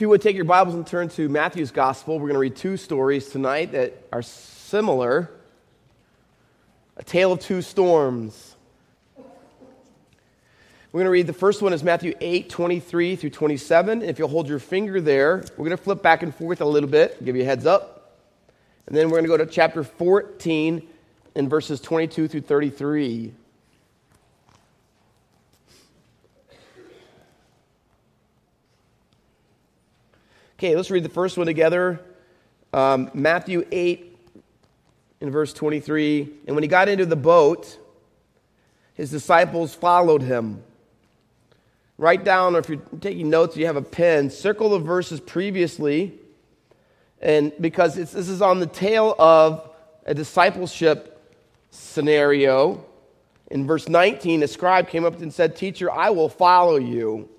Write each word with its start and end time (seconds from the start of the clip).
If 0.00 0.02
you 0.02 0.08
would 0.08 0.22
take 0.22 0.34
your 0.34 0.46
Bibles 0.46 0.74
and 0.74 0.86
turn 0.86 1.10
to 1.10 1.28
Matthew's 1.28 1.72
Gospel, 1.72 2.14
we're 2.14 2.28
going 2.28 2.32
to 2.32 2.38
read 2.38 2.56
two 2.56 2.78
stories 2.78 3.28
tonight 3.28 3.72
that 3.72 4.02
are 4.10 4.22
similar 4.22 5.30
a 6.96 7.04
tale 7.04 7.32
of 7.32 7.40
two 7.40 7.60
storms. 7.60 8.56
We're 9.18 11.00
going 11.00 11.04
to 11.04 11.10
read 11.10 11.26
the 11.26 11.34
first 11.34 11.60
one 11.60 11.74
is 11.74 11.84
Matthew 11.84 12.14
8, 12.18 12.48
23 12.48 13.16
through 13.16 13.28
27. 13.28 14.00
If 14.00 14.18
you'll 14.18 14.28
hold 14.28 14.48
your 14.48 14.58
finger 14.58 15.02
there, 15.02 15.44
we're 15.58 15.66
going 15.66 15.76
to 15.76 15.82
flip 15.82 16.00
back 16.00 16.22
and 16.22 16.34
forth 16.34 16.62
a 16.62 16.64
little 16.64 16.88
bit, 16.88 17.22
give 17.22 17.36
you 17.36 17.42
a 17.42 17.44
heads 17.44 17.66
up. 17.66 18.16
And 18.86 18.96
then 18.96 19.10
we're 19.10 19.20
going 19.20 19.24
to 19.24 19.36
go 19.36 19.36
to 19.36 19.44
chapter 19.44 19.84
14 19.84 20.88
in 21.34 21.48
verses 21.50 21.78
22 21.78 22.26
through 22.26 22.40
33. 22.40 23.34
Okay, 30.60 30.76
let's 30.76 30.90
read 30.90 31.04
the 31.04 31.08
first 31.08 31.38
one 31.38 31.46
together. 31.46 31.98
Um, 32.74 33.10
Matthew 33.14 33.66
8, 33.72 34.14
in 35.22 35.30
verse 35.30 35.54
23. 35.54 36.28
And 36.46 36.54
when 36.54 36.62
he 36.62 36.68
got 36.68 36.86
into 36.86 37.06
the 37.06 37.16
boat, 37.16 37.78
his 38.92 39.10
disciples 39.10 39.74
followed 39.74 40.20
him. 40.20 40.62
Write 41.96 42.24
down, 42.24 42.56
or 42.56 42.58
if 42.58 42.68
you're 42.68 42.82
taking 43.00 43.30
notes, 43.30 43.56
you 43.56 43.64
have 43.64 43.76
a 43.76 43.82
pen, 43.82 44.28
circle 44.28 44.68
the 44.68 44.78
verses 44.80 45.18
previously. 45.18 46.12
And 47.22 47.54
because 47.58 47.94
this 47.94 48.14
is 48.14 48.42
on 48.42 48.60
the 48.60 48.66
tail 48.66 49.14
of 49.18 49.66
a 50.04 50.12
discipleship 50.12 51.26
scenario. 51.70 52.84
In 53.50 53.66
verse 53.66 53.88
19, 53.88 54.42
a 54.42 54.46
scribe 54.46 54.90
came 54.90 55.06
up 55.06 55.22
and 55.22 55.32
said, 55.32 55.56
Teacher, 55.56 55.90
I 55.90 56.10
will 56.10 56.28
follow 56.28 56.76
you. 56.76 57.30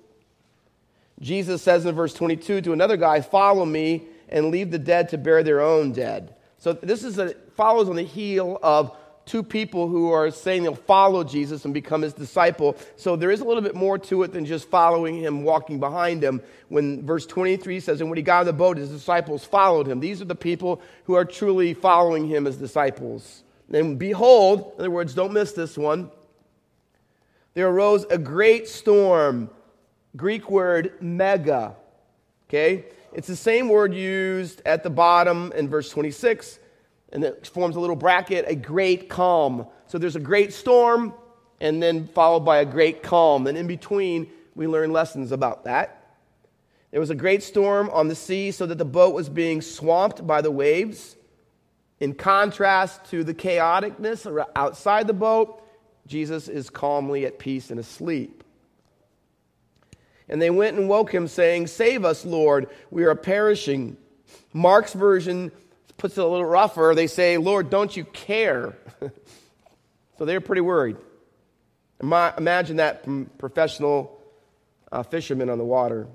Jesus 1.22 1.62
says 1.62 1.86
in 1.86 1.94
verse 1.94 2.12
22 2.12 2.60
to 2.62 2.72
another 2.72 2.96
guy, 2.96 3.20
Follow 3.20 3.64
me 3.64 4.02
and 4.28 4.50
leave 4.50 4.70
the 4.70 4.78
dead 4.78 5.08
to 5.10 5.18
bury 5.18 5.42
their 5.42 5.60
own 5.60 5.92
dead. 5.92 6.34
So 6.58 6.72
this 6.72 7.04
is 7.04 7.18
a, 7.18 7.34
follows 7.56 7.88
on 7.88 7.96
the 7.96 8.02
heel 8.02 8.58
of 8.62 8.96
two 9.24 9.42
people 9.42 9.88
who 9.88 10.10
are 10.10 10.32
saying 10.32 10.64
they'll 10.64 10.74
follow 10.74 11.22
Jesus 11.22 11.64
and 11.64 11.72
become 11.72 12.02
his 12.02 12.12
disciple. 12.12 12.76
So 12.96 13.14
there 13.14 13.30
is 13.30 13.40
a 13.40 13.44
little 13.44 13.62
bit 13.62 13.76
more 13.76 13.98
to 13.98 14.24
it 14.24 14.32
than 14.32 14.44
just 14.44 14.68
following 14.68 15.16
him, 15.16 15.44
walking 15.44 15.78
behind 15.78 16.24
him. 16.24 16.42
When 16.68 17.06
verse 17.06 17.24
23 17.26 17.78
says, 17.78 18.00
And 18.00 18.10
when 18.10 18.16
he 18.16 18.22
got 18.22 18.40
on 18.40 18.46
the 18.46 18.52
boat, 18.52 18.76
his 18.76 18.90
disciples 18.90 19.44
followed 19.44 19.86
him. 19.86 20.00
These 20.00 20.20
are 20.20 20.26
the 20.26 20.34
people 20.34 20.82
who 21.04 21.14
are 21.14 21.24
truly 21.24 21.72
following 21.72 22.26
him 22.26 22.48
as 22.48 22.56
disciples. 22.56 23.44
And 23.72 23.98
behold, 23.98 24.72
in 24.74 24.80
other 24.80 24.90
words, 24.90 25.14
don't 25.14 25.32
miss 25.32 25.52
this 25.52 25.78
one, 25.78 26.10
there 27.54 27.68
arose 27.68 28.04
a 28.10 28.18
great 28.18 28.66
storm 28.66 29.50
Greek 30.16 30.50
word 30.50 30.94
mega. 31.00 31.74
Okay? 32.48 32.86
It's 33.12 33.28
the 33.28 33.36
same 33.36 33.68
word 33.68 33.94
used 33.94 34.62
at 34.64 34.82
the 34.82 34.90
bottom 34.90 35.52
in 35.54 35.68
verse 35.68 35.90
26, 35.90 36.58
and 37.12 37.24
it 37.24 37.46
forms 37.46 37.76
a 37.76 37.80
little 37.80 37.96
bracket, 37.96 38.44
a 38.48 38.54
great 38.54 39.08
calm. 39.08 39.66
So 39.86 39.98
there's 39.98 40.16
a 40.16 40.20
great 40.20 40.52
storm, 40.52 41.14
and 41.60 41.82
then 41.82 42.08
followed 42.08 42.40
by 42.40 42.58
a 42.58 42.64
great 42.64 43.02
calm. 43.02 43.46
And 43.46 43.56
in 43.56 43.66
between, 43.66 44.28
we 44.54 44.66
learn 44.66 44.92
lessons 44.92 45.30
about 45.32 45.64
that. 45.64 45.98
There 46.90 47.00
was 47.00 47.10
a 47.10 47.14
great 47.14 47.42
storm 47.42 47.88
on 47.90 48.08
the 48.08 48.14
sea, 48.14 48.50
so 48.50 48.66
that 48.66 48.78
the 48.78 48.84
boat 48.84 49.14
was 49.14 49.28
being 49.28 49.62
swamped 49.62 50.26
by 50.26 50.42
the 50.42 50.50
waves. 50.50 51.16
In 52.00 52.14
contrast 52.14 53.04
to 53.10 53.24
the 53.24 53.32
chaoticness 53.32 54.44
outside 54.56 55.06
the 55.06 55.14
boat, 55.14 55.62
Jesus 56.06 56.48
is 56.48 56.68
calmly 56.68 57.24
at 57.24 57.38
peace 57.38 57.70
and 57.70 57.78
asleep. 57.78 58.42
And 60.28 60.40
they 60.40 60.50
went 60.50 60.78
and 60.78 60.88
woke 60.88 61.12
him, 61.12 61.28
saying, 61.28 61.66
Save 61.66 62.04
us, 62.04 62.24
Lord, 62.24 62.68
we 62.90 63.04
are 63.04 63.14
perishing. 63.14 63.96
Mark's 64.52 64.92
version 64.92 65.52
puts 65.96 66.18
it 66.18 66.24
a 66.24 66.26
little 66.26 66.46
rougher. 66.46 66.92
They 66.94 67.06
say, 67.06 67.38
Lord, 67.38 67.70
don't 67.70 67.96
you 67.96 68.04
care? 68.04 68.76
so 70.18 70.24
they're 70.24 70.40
pretty 70.40 70.62
worried. 70.62 70.96
Imagine 72.00 72.76
that 72.76 73.04
from 73.04 73.26
professional 73.38 74.20
uh, 74.90 75.02
fishermen 75.02 75.48
on 75.48 75.58
the 75.58 75.64
water. 75.64 76.08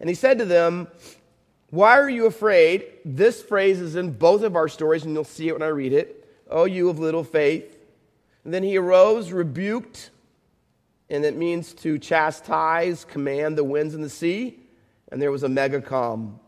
And 0.00 0.08
he 0.08 0.14
said 0.14 0.38
to 0.38 0.46
them, 0.46 0.88
Why 1.68 1.98
are 1.98 2.08
you 2.08 2.26
afraid? 2.26 2.86
This 3.04 3.42
phrase 3.42 3.80
is 3.80 3.96
in 3.96 4.12
both 4.12 4.42
of 4.42 4.56
our 4.56 4.68
stories, 4.68 5.04
and 5.04 5.12
you'll 5.12 5.24
see 5.24 5.48
it 5.48 5.52
when 5.52 5.62
I 5.62 5.68
read 5.68 5.92
it. 5.92 6.26
Oh, 6.48 6.64
you 6.64 6.88
of 6.88 6.98
little 6.98 7.22
faith. 7.24 7.76
And 8.44 8.54
then 8.54 8.62
he 8.62 8.78
arose, 8.78 9.30
rebuked 9.30 10.10
and 11.10 11.24
it 11.24 11.36
means 11.36 11.74
to 11.74 11.98
chastise, 11.98 13.04
command 13.04 13.58
the 13.58 13.64
winds 13.64 13.94
and 13.94 14.04
the 14.04 14.08
sea. 14.08 14.60
And 15.10 15.20
there 15.20 15.32
was 15.32 15.42
a 15.42 15.48
mega 15.48 15.80
calm. 15.80 16.38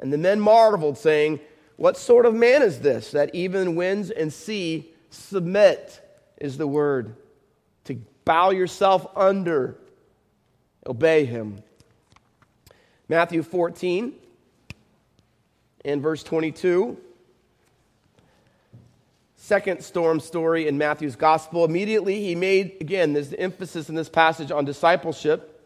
And 0.00 0.12
the 0.12 0.18
men 0.18 0.40
marveled, 0.40 0.98
saying, 0.98 1.38
What 1.76 1.96
sort 1.96 2.26
of 2.26 2.34
man 2.34 2.62
is 2.62 2.80
this 2.80 3.12
that 3.12 3.32
even 3.34 3.76
winds 3.76 4.10
and 4.10 4.32
sea 4.32 4.92
submit? 5.10 6.00
Is 6.38 6.58
the 6.58 6.66
word. 6.66 7.14
To 7.84 7.94
bow 8.24 8.50
yourself 8.50 9.06
under, 9.14 9.78
obey 10.84 11.24
him. 11.24 11.62
Matthew 13.08 13.44
14 13.44 14.14
and 15.84 16.02
verse 16.02 16.24
22 16.24 16.98
second 19.42 19.82
storm 19.82 20.20
story 20.20 20.68
in 20.68 20.78
Matthew's 20.78 21.16
gospel. 21.16 21.64
Immediately, 21.64 22.20
he 22.20 22.36
made, 22.36 22.76
again, 22.80 23.12
there's 23.12 23.30
the 23.30 23.40
emphasis 23.40 23.88
in 23.88 23.96
this 23.96 24.08
passage 24.08 24.52
on 24.52 24.64
discipleship. 24.64 25.60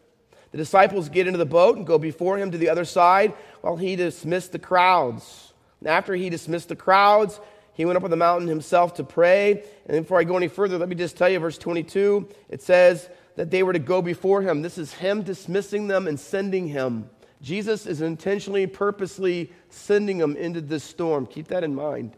The 0.49 0.57
disciples 0.57 1.09
get 1.09 1.27
into 1.27 1.37
the 1.37 1.45
boat 1.45 1.77
and 1.77 1.85
go 1.85 1.99
before 1.99 2.39
him 2.39 2.49
to 2.49 2.57
the 2.57 2.69
other 2.69 2.85
side 2.85 3.33
while 3.61 3.77
he 3.77 3.95
dismissed 3.95 4.51
the 4.51 4.57
crowds. 4.57 5.53
And 5.79 5.89
after 5.89 6.15
he 6.15 6.31
dismissed 6.31 6.69
the 6.69 6.75
crowds, 6.75 7.39
he 7.73 7.85
went 7.85 7.97
up 7.97 8.03
on 8.03 8.09
the 8.09 8.17
mountain 8.17 8.47
himself 8.47 8.95
to 8.95 9.03
pray. 9.03 9.63
And 9.85 10.01
before 10.01 10.19
I 10.19 10.23
go 10.23 10.37
any 10.37 10.47
further, 10.47 10.79
let 10.79 10.89
me 10.89 10.95
just 10.95 11.15
tell 11.15 11.29
you, 11.29 11.37
verse 11.37 11.59
22, 11.59 12.27
it 12.49 12.63
says 12.63 13.07
that 13.35 13.51
they 13.51 13.61
were 13.61 13.73
to 13.73 13.79
go 13.79 14.01
before 14.01 14.41
him. 14.41 14.63
This 14.63 14.79
is 14.79 14.91
him 14.91 15.21
dismissing 15.21 15.87
them 15.87 16.07
and 16.07 16.19
sending 16.19 16.67
him. 16.67 17.11
Jesus 17.43 17.85
is 17.85 18.01
intentionally, 18.01 18.65
purposely 18.65 19.51
sending 19.69 20.17
them 20.17 20.35
into 20.35 20.61
this 20.61 20.83
storm. 20.83 21.27
Keep 21.27 21.49
that 21.49 21.63
in 21.63 21.75
mind. 21.75 22.17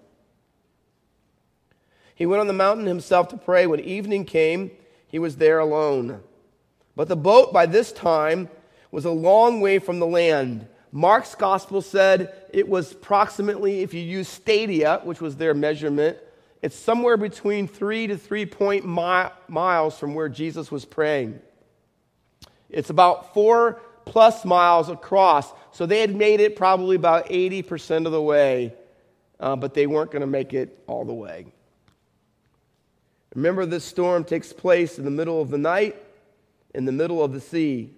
He 2.20 2.26
went 2.26 2.42
on 2.42 2.48
the 2.48 2.54
mountain 2.54 2.86
himself 2.86 3.30
to 3.30 3.38
pray. 3.38 3.66
When 3.66 3.80
evening 3.80 4.26
came, 4.26 4.72
he 5.08 5.20
was 5.20 5.38
there 5.38 5.60
alone. 5.60 6.22
But 6.94 7.08
the 7.08 7.16
boat 7.16 7.54
by 7.54 7.66
this 7.66 7.94
time 7.94 8.50
was 8.92 9.06
a 9.06 9.10
long 9.10 9.62
way 9.62 9.80
from 9.80 10.00
the 10.00 10.06
land. 10.06 10.68
Mark's 10.92 11.34
gospel 11.34 11.82
said 11.82 12.34
it 12.52 12.68
was 12.68 12.92
approximately, 12.92 13.84
if 13.84 13.94
you 13.94 14.02
use 14.02 14.28
stadia, 14.28 15.00
which 15.06 15.22
was 15.22 15.38
their 15.38 15.54
measurement, 15.54 16.18
it's 16.62 16.76
somewhere 16.76 17.16
between 17.16 17.70
three 17.70 18.08
to 18.08 18.18
three 18.18 18.46
point 18.46 18.86
mi- 18.86 19.30
miles 19.48 19.98
from 19.98 20.14
where 20.14 20.28
Jesus 20.28 20.70
was 20.70 20.84
praying. 20.84 21.40
It's 22.70 22.90
about 22.90 23.34
four 23.34 23.80
plus 24.04 24.44
miles 24.44 24.90
across. 24.90 25.50
So 25.72 25.86
they 25.86 26.02
had 26.02 26.14
made 26.14 26.42
it 26.42 26.58
probably 26.58 26.98
about 26.98 27.30
80% 27.30 28.08
of 28.08 28.12
the 28.12 28.22
way, 28.22 28.74
uh, 29.40 29.56
but 29.56 29.74
they 29.74 29.88
weren't 29.88 30.12
going 30.12 30.20
to 30.20 30.28
make 30.28 30.54
it 30.54 30.84
all 30.86 31.06
the 31.06 31.14
way. 31.14 31.46
Remember, 33.36 33.66
this 33.66 33.86
storm 33.86 34.24
takes 34.24 34.52
place 34.52 34.98
in 34.98 35.06
the 35.06 35.12
middle 35.12 35.42
of 35.42 35.50
the 35.50 35.58
night, 35.58 35.96
in 36.74 36.86
the 36.86 36.92
middle 36.92 37.24
of 37.24 37.32
the 37.32 37.42
sea. 37.42 37.94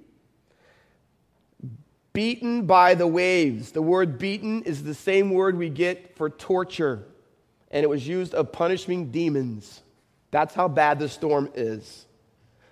Beaten 2.13 2.65
by 2.65 2.95
the 2.95 3.07
waves. 3.07 3.71
The 3.71 3.81
word 3.81 4.19
beaten 4.19 4.63
is 4.63 4.83
the 4.83 4.93
same 4.93 5.31
word 5.31 5.57
we 5.57 5.69
get 5.69 6.17
for 6.17 6.29
torture, 6.29 7.03
and 7.69 7.83
it 7.83 7.89
was 7.89 8.05
used 8.05 8.33
of 8.33 8.51
punishing 8.51 9.11
demons. 9.11 9.81
That's 10.31 10.53
how 10.53 10.67
bad 10.67 10.99
the 10.99 11.07
storm 11.07 11.49
is. 11.55 12.05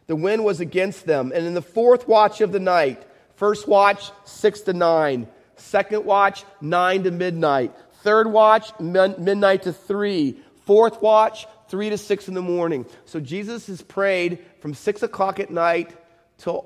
The 0.08 0.16
wind 0.16 0.44
was 0.44 0.60
against 0.60 1.06
them, 1.06 1.32
and 1.34 1.46
in 1.46 1.54
the 1.54 1.62
fourth 1.62 2.08
watch 2.08 2.42
of 2.42 2.52
the 2.52 2.60
night, 2.60 3.06
first 3.36 3.68
watch, 3.68 4.12
six 4.26 4.62
to 4.62 4.74
nine, 4.74 5.28
second 5.56 6.04
watch, 6.04 6.44
nine 6.60 7.04
to 7.04 7.12
midnight, 7.12 7.74
third 8.02 8.28
watch, 8.28 8.78
midnight 8.80 9.64
to 9.64 9.72
three, 9.72 10.40
fourth 10.66 11.02
watch, 11.02 11.46
3 11.70 11.92
to 11.92 11.98
6 11.98 12.28
in 12.28 12.34
the 12.34 12.42
morning. 12.42 12.86
So 13.06 13.20
Jesus 13.20 13.68
has 13.68 13.82
prayed 13.82 14.40
from 14.60 14.74
6 14.74 15.04
o'clock 15.04 15.40
at 15.40 15.52
night 15.52 15.96
till 16.38 16.66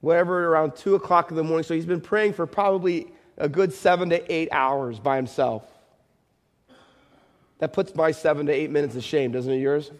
whatever, 0.00 0.46
around 0.46 0.76
2 0.76 0.94
o'clock 0.94 1.30
in 1.30 1.36
the 1.36 1.44
morning. 1.44 1.64
So 1.64 1.74
he's 1.74 1.86
been 1.86 2.00
praying 2.00 2.34
for 2.34 2.46
probably 2.46 3.08
a 3.36 3.48
good 3.48 3.72
7 3.72 4.10
to 4.10 4.32
8 4.32 4.48
hours 4.52 4.98
by 4.98 5.16
himself. 5.16 5.64
That 7.58 7.72
puts 7.72 7.94
my 7.94 8.12
7 8.12 8.46
to 8.46 8.52
8 8.52 8.70
minutes 8.70 8.94
to 8.94 9.00
shame, 9.00 9.32
doesn't 9.32 9.52
it, 9.52 9.58
yours? 9.58 9.90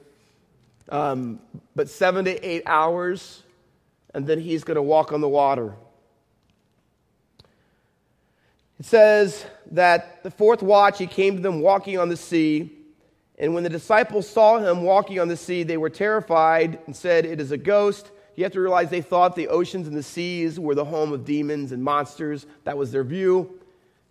Um, 0.89 1.41
but 1.75 1.89
7 1.89 2.25
to 2.25 2.47
8 2.47 2.63
hours, 2.67 3.43
and 4.15 4.27
then 4.27 4.41
he's 4.41 4.65
going 4.65 4.77
to 4.77 4.83
walk 4.83 5.13
on 5.13 5.21
the 5.21 5.29
water. 5.29 5.75
It 8.79 8.87
says 8.87 9.45
that 9.73 10.23
the 10.23 10.31
fourth 10.31 10.63
watch, 10.63 10.99
he 10.99 11.09
came 11.09 11.37
to 11.37 11.43
them 11.43 11.61
walking 11.61 11.99
on 11.99 12.09
the 12.09 12.17
sea. 12.17 12.78
And 13.39 13.55
when 13.55 13.63
the 13.63 13.71
disciples 13.71 14.29
saw 14.29 14.59
him 14.59 14.83
walking 14.83 15.21
on 15.21 15.29
the 15.29 15.37
sea, 15.37 15.63
they 15.63 15.77
were 15.77 15.91
terrified 15.91 16.81
and 16.87 16.95
said, 16.95 17.25
It 17.25 17.41
is 17.41 17.53
a 17.53 17.57
ghost. 17.57 18.11
You 18.35 18.45
have 18.45 18.53
to 18.53 18.61
realize 18.61 18.91
they 18.91 19.01
thought 19.01 19.35
the 19.35 19.49
oceans 19.49 19.89
and 19.89 19.97
the 19.97 20.03
seas 20.03 20.61
were 20.61 20.75
the 20.75 20.85
home 20.85 21.13
of 21.13 21.25
demons 21.25 21.73
and 21.73 21.83
monsters. 21.83 22.47
That 22.65 22.77
was 22.77 22.93
their 22.93 23.05
view. 23.05 23.61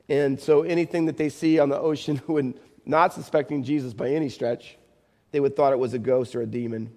And 0.10 0.40
so 0.40 0.64
anything 0.64 1.06
that 1.06 1.18
they 1.18 1.30
see 1.30 1.60
on 1.60 1.70
the 1.70 1.80
ocean 1.80 2.22
not 2.86 3.14
suspecting 3.14 3.64
Jesus 3.64 3.94
by 3.94 4.10
any 4.10 4.30
stretch, 4.30 4.78
they 5.32 5.40
would 5.40 5.56
thought 5.56 5.74
it 5.74 5.80
was 5.80 5.94
a 5.94 6.00
ghost 6.00 6.36
or 6.36 6.42
a 6.42 6.46
demon. 6.46 6.94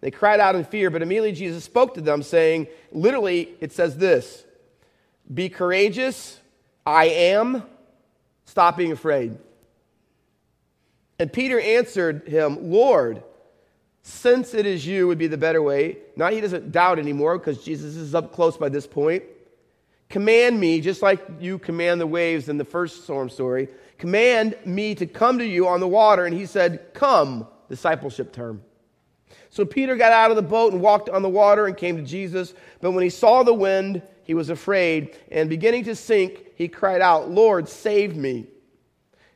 They 0.00 0.10
cried 0.10 0.40
out 0.40 0.54
in 0.54 0.64
fear, 0.64 0.90
but 0.90 1.00
immediately 1.00 1.32
Jesus 1.32 1.64
spoke 1.64 1.94
to 1.94 2.02
them, 2.02 2.22
saying, 2.22 2.66
literally, 2.92 3.54
it 3.60 3.72
says 3.72 3.96
this 3.96 4.44
Be 5.32 5.48
courageous, 5.48 6.38
I 6.84 7.06
am, 7.06 7.62
stop 8.44 8.76
being 8.76 8.92
afraid. 8.92 9.38
And 11.18 11.32
Peter 11.32 11.60
answered 11.60 12.26
him, 12.26 12.70
Lord, 12.70 13.22
since 14.02 14.52
it 14.52 14.66
is 14.66 14.86
you 14.86 15.06
would 15.06 15.18
be 15.18 15.28
the 15.28 15.38
better 15.38 15.62
way. 15.62 15.98
Now 16.16 16.30
he 16.30 16.40
doesn't 16.40 16.72
doubt 16.72 16.98
anymore 16.98 17.38
because 17.38 17.64
Jesus 17.64 17.96
is 17.96 18.14
up 18.14 18.32
close 18.32 18.56
by 18.56 18.68
this 18.68 18.86
point. 18.86 19.22
Command 20.10 20.60
me, 20.60 20.80
just 20.80 21.02
like 21.02 21.24
you 21.40 21.58
command 21.58 22.00
the 22.00 22.06
waves 22.06 22.48
in 22.48 22.58
the 22.58 22.64
first 22.64 23.04
storm 23.04 23.30
story, 23.30 23.68
command 23.96 24.56
me 24.64 24.94
to 24.96 25.06
come 25.06 25.38
to 25.38 25.46
you 25.46 25.66
on 25.66 25.80
the 25.80 25.88
water. 25.88 26.26
And 26.26 26.36
he 26.36 26.46
said, 26.46 26.92
Come, 26.92 27.46
discipleship 27.68 28.32
term. 28.32 28.62
So 29.48 29.64
Peter 29.64 29.96
got 29.96 30.12
out 30.12 30.30
of 30.30 30.36
the 30.36 30.42
boat 30.42 30.72
and 30.72 30.82
walked 30.82 31.08
on 31.08 31.22
the 31.22 31.28
water 31.28 31.66
and 31.66 31.76
came 31.76 31.96
to 31.96 32.02
Jesus. 32.02 32.54
But 32.80 32.90
when 32.90 33.04
he 33.04 33.10
saw 33.10 33.42
the 33.42 33.54
wind, 33.54 34.02
he 34.24 34.34
was 34.34 34.50
afraid. 34.50 35.16
And 35.30 35.48
beginning 35.48 35.84
to 35.84 35.96
sink, 35.96 36.44
he 36.56 36.68
cried 36.68 37.00
out, 37.00 37.30
Lord, 37.30 37.68
save 37.68 38.16
me. 38.16 38.48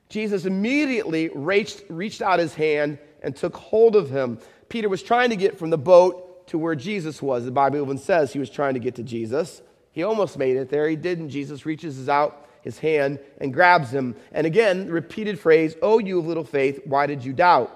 Jesus 0.08 0.44
immediately 0.46 1.28
reached, 1.34 1.82
reached 1.88 2.22
out 2.22 2.38
his 2.38 2.54
hand 2.54 2.98
and 3.22 3.36
took 3.36 3.56
hold 3.56 3.96
of 3.96 4.10
him. 4.10 4.38
Peter 4.68 4.88
was 4.88 5.02
trying 5.02 5.30
to 5.30 5.36
get 5.36 5.58
from 5.58 5.70
the 5.70 5.78
boat 5.78 6.46
to 6.48 6.58
where 6.58 6.74
Jesus 6.74 7.20
was. 7.20 7.44
The 7.44 7.50
Bible 7.50 7.82
even 7.82 7.98
says 7.98 8.32
he 8.32 8.38
was 8.38 8.50
trying 8.50 8.74
to 8.74 8.80
get 8.80 8.94
to 8.96 9.02
Jesus. 9.02 9.62
He 9.92 10.02
almost 10.02 10.38
made 10.38 10.56
it 10.56 10.70
there. 10.70 10.88
He 10.88 10.96
didn't. 10.96 11.30
Jesus 11.30 11.66
reaches 11.66 12.08
out 12.08 12.46
his 12.62 12.78
hand 12.78 13.18
and 13.38 13.52
grabs 13.52 13.90
him. 13.90 14.16
And 14.32 14.46
again, 14.46 14.90
repeated 14.90 15.38
phrase, 15.38 15.74
Oh, 15.82 15.98
you 15.98 16.18
of 16.18 16.26
little 16.26 16.44
faith, 16.44 16.80
why 16.84 17.06
did 17.06 17.24
you 17.24 17.32
doubt? 17.32 17.74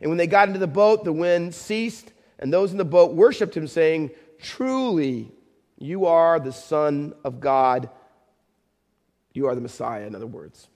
And 0.00 0.10
when 0.10 0.18
they 0.18 0.26
got 0.26 0.48
into 0.48 0.60
the 0.60 0.66
boat, 0.66 1.04
the 1.04 1.12
wind 1.12 1.54
ceased, 1.54 2.12
and 2.38 2.52
those 2.52 2.72
in 2.72 2.78
the 2.78 2.84
boat 2.84 3.14
worshiped 3.14 3.56
him, 3.56 3.66
saying, 3.66 4.10
Truly, 4.38 5.32
you 5.78 6.06
are 6.06 6.38
the 6.40 6.52
Son 6.52 7.14
of 7.24 7.40
God. 7.40 7.88
You 9.32 9.46
are 9.46 9.54
the 9.54 9.60
Messiah, 9.60 10.06
in 10.06 10.14
other 10.14 10.26
words. 10.26 10.68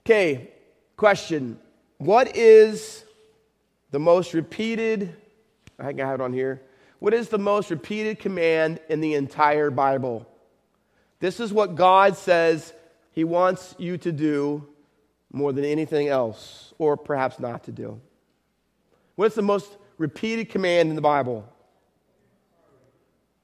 Okay, 0.00 0.50
question. 0.96 1.58
What 1.98 2.36
is 2.36 3.04
the 3.90 3.98
most 3.98 4.34
repeated, 4.34 5.14
I 5.78 5.86
think 5.86 6.00
I 6.00 6.06
have 6.06 6.20
it 6.20 6.22
on 6.22 6.32
here. 6.32 6.62
What 6.98 7.14
is 7.14 7.28
the 7.28 7.38
most 7.38 7.70
repeated 7.70 8.18
command 8.18 8.80
in 8.88 9.00
the 9.00 9.14
entire 9.14 9.70
Bible? 9.70 10.26
This 11.18 11.40
is 11.40 11.52
what 11.52 11.74
God 11.74 12.16
says 12.16 12.72
He 13.12 13.24
wants 13.24 13.74
you 13.78 13.98
to 13.98 14.12
do 14.12 14.66
more 15.32 15.52
than 15.52 15.64
anything 15.64 16.08
else, 16.08 16.72
or 16.78 16.96
perhaps 16.96 17.38
not 17.38 17.64
to 17.64 17.72
do? 17.72 18.00
What's 19.16 19.34
the 19.34 19.42
most 19.42 19.76
repeated 19.98 20.48
command 20.48 20.88
in 20.88 20.96
the 20.96 21.02
Bible? 21.02 21.46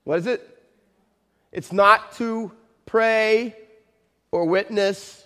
What 0.05 0.19
is 0.19 0.27
it? 0.27 0.59
It's 1.53 1.73
not 1.73 2.13
to 2.13 2.53
pray 2.87 3.57
or 4.31 4.47
witness, 4.47 5.26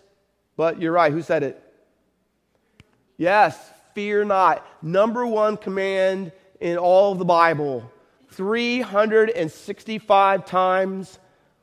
but 0.60 0.78
you're 0.78 0.92
right. 0.92 1.10
Who 1.10 1.22
said 1.22 1.42
it? 1.42 1.58
Yes, 3.16 3.58
fear 3.94 4.26
not. 4.26 4.62
Number 4.82 5.26
one 5.26 5.56
command 5.56 6.32
in 6.60 6.76
all 6.76 7.12
of 7.12 7.18
the 7.18 7.24
Bible. 7.24 7.90
365 8.32 10.44
times 10.44 11.18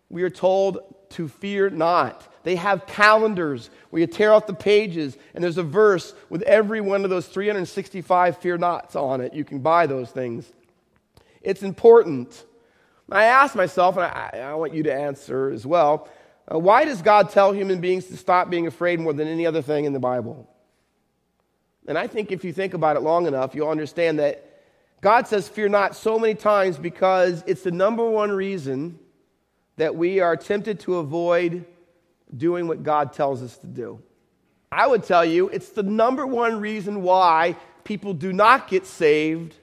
we 0.09 0.23
are 0.23 0.31
told 0.31 0.79
to 1.09 1.27
fear 1.27 1.69
not. 1.69 2.27
They 2.41 2.55
have 2.55 2.87
calendars 2.87 3.69
where 3.91 3.99
you 3.99 4.07
tear 4.07 4.33
off 4.33 4.47
the 4.47 4.55
pages, 4.55 5.15
and 5.35 5.43
there's 5.43 5.59
a 5.59 5.63
verse 5.63 6.15
with 6.31 6.41
every 6.41 6.81
one 6.81 7.03
of 7.03 7.11
those 7.11 7.27
365 7.27 8.39
fear 8.39 8.57
nots 8.57 8.95
on 8.95 9.21
it. 9.21 9.31
You 9.31 9.43
can 9.43 9.59
buy 9.59 9.85
those 9.85 10.09
things. 10.09 10.51
It's 11.43 11.61
important. 11.61 12.45
I 13.11 13.25
ask 13.25 13.53
myself, 13.53 13.95
and 13.95 14.05
I, 14.05 14.41
I 14.43 14.55
want 14.55 14.73
you 14.73 14.81
to 14.81 14.91
answer 14.91 15.51
as 15.51 15.67
well 15.67 16.09
uh, 16.51 16.57
why 16.57 16.85
does 16.85 17.01
God 17.01 17.29
tell 17.29 17.51
human 17.51 17.81
beings 17.81 18.05
to 18.05 18.17
stop 18.17 18.49
being 18.49 18.67
afraid 18.67 18.99
more 18.99 19.13
than 19.13 19.27
any 19.27 19.45
other 19.45 19.61
thing 19.61 19.85
in 19.85 19.93
the 19.93 19.99
Bible? 19.99 20.49
And 21.87 21.97
I 21.97 22.07
think 22.07 22.31
if 22.31 22.43
you 22.43 22.53
think 22.53 22.73
about 22.73 22.95
it 22.95 23.01
long 23.01 23.27
enough, 23.27 23.53
you'll 23.53 23.69
understand 23.69 24.19
that 24.19 24.43
God 25.01 25.27
says, 25.27 25.47
Fear 25.47 25.69
not, 25.69 25.95
so 25.95 26.17
many 26.17 26.35
times 26.35 26.77
because 26.77 27.43
it's 27.47 27.63
the 27.63 27.71
number 27.71 28.09
one 28.09 28.31
reason 28.31 28.99
that 29.75 29.95
we 29.95 30.19
are 30.19 30.35
tempted 30.35 30.79
to 30.81 30.95
avoid 30.95 31.65
doing 32.35 32.67
what 32.67 32.83
God 32.83 33.13
tells 33.13 33.43
us 33.43 33.57
to 33.59 33.67
do. 33.67 34.01
I 34.71 34.87
would 34.87 35.03
tell 35.03 35.23
you 35.23 35.49
it's 35.49 35.69
the 35.69 35.83
number 35.83 36.25
one 36.25 36.59
reason 36.59 37.03
why 37.03 37.55
people 37.83 38.13
do 38.13 38.33
not 38.33 38.67
get 38.67 38.85
saved 38.85 39.55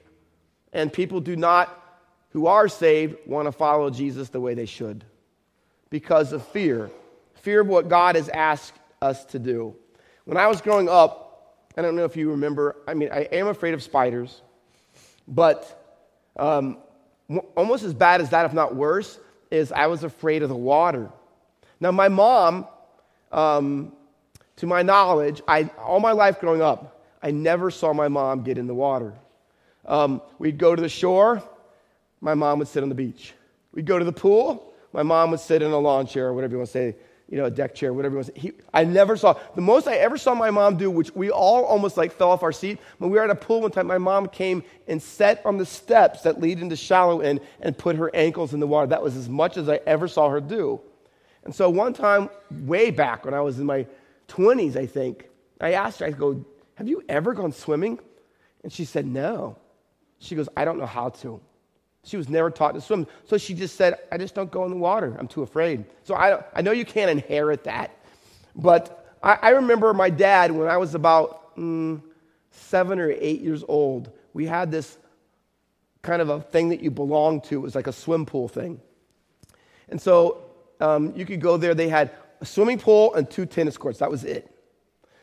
and 0.73 0.91
people 0.91 1.19
do 1.19 1.35
not, 1.35 1.99
who 2.29 2.47
are 2.47 2.67
saved, 2.67 3.15
want 3.25 3.47
to 3.47 3.51
follow 3.51 3.89
Jesus 3.89 4.29
the 4.29 4.39
way 4.39 4.53
they 4.53 4.65
should 4.65 5.05
because 5.89 6.33
of 6.33 6.45
fear 6.47 6.89
fear 7.45 7.61
of 7.61 7.67
what 7.67 7.87
God 7.87 8.15
has 8.15 8.27
asked 8.29 8.73
us 9.03 9.23
to 9.25 9.37
do. 9.37 9.75
When 10.25 10.35
I 10.35 10.47
was 10.47 10.61
growing 10.61 10.89
up, 10.89 11.61
I 11.77 11.83
don't 11.83 11.95
know 11.95 12.05
if 12.05 12.17
you 12.17 12.31
remember, 12.31 12.77
I 12.87 12.95
mean, 12.95 13.09
I 13.11 13.27
am 13.31 13.45
afraid 13.45 13.75
of 13.75 13.83
spiders, 13.83 14.41
but 15.27 16.01
um, 16.37 16.79
almost 17.55 17.83
as 17.83 17.93
bad 17.93 18.19
as 18.19 18.31
that, 18.31 18.47
if 18.47 18.53
not 18.53 18.75
worse, 18.75 19.19
is 19.51 19.71
I 19.71 19.85
was 19.85 20.03
afraid 20.03 20.41
of 20.41 20.49
the 20.49 20.55
water. 20.55 21.11
Now, 21.79 21.91
my 21.91 22.07
mom, 22.07 22.65
um, 23.31 23.93
to 24.55 24.65
my 24.65 24.81
knowledge, 24.81 25.43
I, 25.47 25.69
all 25.77 25.99
my 25.99 26.13
life 26.13 26.39
growing 26.39 26.63
up, 26.63 27.05
I 27.21 27.29
never 27.29 27.69
saw 27.69 27.93
my 27.93 28.07
mom 28.07 28.41
get 28.41 28.57
in 28.57 28.65
the 28.65 28.73
water. 28.73 29.13
Um, 29.85 30.19
we'd 30.39 30.57
go 30.57 30.75
to 30.75 30.81
the 30.81 30.89
shore, 30.89 31.43
my 32.21 32.33
mom 32.33 32.57
would 32.57 32.69
sit 32.69 32.81
on 32.81 32.89
the 32.89 32.95
beach. 32.95 33.33
We'd 33.71 33.85
go 33.85 33.99
to 33.99 34.05
the 34.05 34.11
pool, 34.11 34.73
my 34.95 35.03
mom 35.03 35.31
would 35.31 35.39
sit 35.39 35.61
in 35.61 35.71
a 35.71 35.77
lawn 35.77 36.07
chair 36.07 36.27
or 36.27 36.33
whatever 36.33 36.53
you 36.53 36.57
want 36.59 36.69
to 36.69 36.73
say, 36.73 36.95
you 37.27 37.37
know, 37.37 37.45
a 37.45 37.51
deck 37.51 37.75
chair, 37.75 37.91
whatever 37.91 38.15
it 38.15 38.17
was. 38.19 38.31
He, 38.35 38.53
I 38.73 38.83
never 38.83 39.17
saw, 39.17 39.37
the 39.55 39.61
most 39.61 39.87
I 39.87 39.95
ever 39.95 40.17
saw 40.17 40.35
my 40.35 40.51
mom 40.51 40.77
do, 40.77 40.89
which 40.89 41.13
we 41.15 41.31
all 41.31 41.65
almost 41.65 41.97
like 41.97 42.11
fell 42.11 42.31
off 42.31 42.43
our 42.43 42.51
seat, 42.51 42.79
when 42.99 43.09
we 43.09 43.17
were 43.17 43.23
at 43.23 43.29
a 43.29 43.35
pool 43.35 43.61
one 43.61 43.71
time, 43.71 43.87
my 43.87 43.97
mom 43.97 44.27
came 44.27 44.63
and 44.87 45.01
sat 45.01 45.45
on 45.45 45.57
the 45.57 45.65
steps 45.65 46.21
that 46.21 46.39
lead 46.39 46.59
into 46.59 46.75
shallow 46.75 47.19
end 47.19 47.41
and 47.61 47.77
put 47.77 47.95
her 47.95 48.09
ankles 48.15 48.53
in 48.53 48.59
the 48.59 48.67
water. 48.67 48.87
That 48.87 49.01
was 49.01 49.15
as 49.15 49.27
much 49.27 49.57
as 49.57 49.67
I 49.67 49.79
ever 49.85 50.07
saw 50.07 50.29
her 50.29 50.39
do. 50.39 50.79
And 51.43 51.53
so 51.53 51.69
one 51.69 51.93
time, 51.93 52.29
way 52.49 52.89
back 52.91 53.25
when 53.25 53.33
I 53.33 53.41
was 53.41 53.59
in 53.59 53.65
my 53.65 53.85
20s, 54.27 54.75
I 54.75 54.85
think, 54.85 55.27
I 55.59 55.73
asked 55.73 55.99
her, 55.99 56.05
I 56.05 56.11
go, 56.11 56.45
have 56.75 56.87
you 56.87 57.03
ever 57.09 57.33
gone 57.33 57.51
swimming? 57.51 57.99
And 58.63 58.71
she 58.71 58.85
said, 58.85 59.05
no. 59.05 59.57
She 60.19 60.35
goes, 60.35 60.47
I 60.55 60.63
don't 60.65 60.79
know 60.79 60.85
how 60.85 61.09
to. 61.09 61.41
She 62.05 62.17
was 62.17 62.29
never 62.29 62.51
taught 62.51 62.75
to 62.75 62.81
swim. 62.81 63.07
So 63.25 63.37
she 63.37 63.53
just 63.55 63.75
said, 63.75 63.95
I 64.11 64.17
just 64.17 64.35
don't 64.35 64.51
go 64.51 64.63
in 64.63 64.69
the 64.69 64.77
water. 64.77 65.15
I'm 65.19 65.27
too 65.27 65.41
afraid. 65.41 65.85
So 66.03 66.13
I, 66.13 66.43
I 66.53 66.61
know 66.61 66.71
you 66.71 66.85
can't 66.85 67.09
inherit 67.09 67.63
that. 67.63 67.97
But 68.55 69.17
I, 69.23 69.37
I 69.41 69.49
remember 69.49 69.91
my 69.93 70.11
dad, 70.11 70.51
when 70.51 70.67
I 70.67 70.77
was 70.77 70.93
about 70.93 71.55
mm, 71.57 72.01
seven 72.51 72.99
or 72.99 73.11
eight 73.11 73.41
years 73.41 73.63
old, 73.67 74.11
we 74.33 74.45
had 74.45 74.69
this 74.69 74.97
kind 76.03 76.21
of 76.21 76.29
a 76.29 76.41
thing 76.41 76.69
that 76.69 76.81
you 76.81 76.91
belonged 76.91 77.43
to. 77.45 77.55
It 77.55 77.61
was 77.61 77.73
like 77.73 77.87
a 77.87 77.93
swim 77.93 78.27
pool 78.27 78.47
thing. 78.47 78.79
And 79.89 79.99
so 79.99 80.43
um, 80.79 81.11
you 81.15 81.25
could 81.25 81.41
go 81.41 81.57
there. 81.57 81.73
They 81.73 81.89
had 81.89 82.11
a 82.39 82.45
swimming 82.45 82.77
pool 82.77 83.15
and 83.15 83.29
two 83.29 83.47
tennis 83.47 83.77
courts. 83.77 83.97
That 83.97 84.11
was 84.11 84.23
it. 84.23 84.51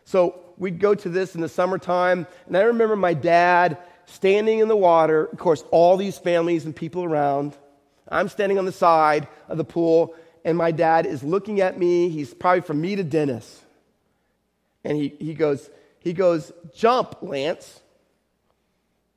So 0.05 0.41
we'd 0.59 0.81
go 0.81 0.97
to 0.97 1.09
this 1.09 1.37
in 1.37 1.41
the 1.41 1.49
summertime. 1.49 2.27
And 2.49 2.57
I 2.57 2.63
remember 2.63 2.97
my 2.97 3.15
dad 3.15 3.79
standing 4.07 4.59
in 4.59 4.69
the 4.69 4.77
water. 4.77 5.25
Of 5.27 5.39
course, 5.39 5.65
all 5.71 5.97
these 5.97 6.19
families 6.19 6.65
and 6.65 6.75
people 6.75 7.05
around. 7.05 7.57
I'm 8.09 8.29
standing 8.29 8.59
on 8.59 8.65
the 8.65 8.73
side 8.73 9.29
of 9.49 9.57
the 9.57 9.65
pool, 9.65 10.15
and 10.45 10.59
my 10.59 10.71
dad 10.71 11.07
is 11.07 11.23
looking 11.23 11.61
at 11.61 11.79
me. 11.79 12.09
He's 12.09 12.35
probably 12.35 12.61
from 12.61 12.81
me 12.81 12.97
to 12.97 13.05
Dennis. 13.05 13.63
And 14.85 14.97
he, 14.97 15.15
he 15.19 15.35
goes, 15.35 15.71
he 16.01 16.13
goes, 16.13 16.53
jump, 16.75 17.23
Lance. 17.23 17.81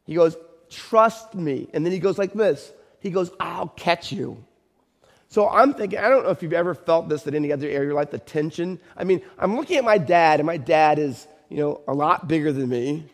He 0.05 0.13
goes, 0.13 0.37
trust 0.69 1.33
me. 1.33 1.67
And 1.73 1.85
then 1.85 1.91
he 1.91 1.99
goes 1.99 2.17
like 2.17 2.33
this. 2.33 2.71
He 2.99 3.09
goes, 3.09 3.31
I'll 3.39 3.69
catch 3.69 4.11
you. 4.11 4.43
So 5.29 5.49
I'm 5.49 5.73
thinking, 5.73 5.99
I 5.99 6.09
don't 6.09 6.23
know 6.23 6.29
if 6.29 6.43
you've 6.43 6.53
ever 6.53 6.75
felt 6.75 7.09
this 7.09 7.25
at 7.27 7.33
any 7.33 7.51
other 7.51 7.67
area 7.67 7.79
of 7.79 7.85
your 7.85 7.93
life, 7.95 8.11
the 8.11 8.19
tension. 8.19 8.79
I 8.95 9.03
mean, 9.03 9.21
I'm 9.37 9.55
looking 9.57 9.77
at 9.77 9.83
my 9.83 9.97
dad, 9.97 10.39
and 10.39 10.47
my 10.47 10.57
dad 10.57 10.99
is, 10.99 11.27
you 11.49 11.57
know, 11.57 11.81
a 11.87 11.93
lot 11.93 12.27
bigger 12.27 12.53
than 12.53 12.69
me. 12.69 13.05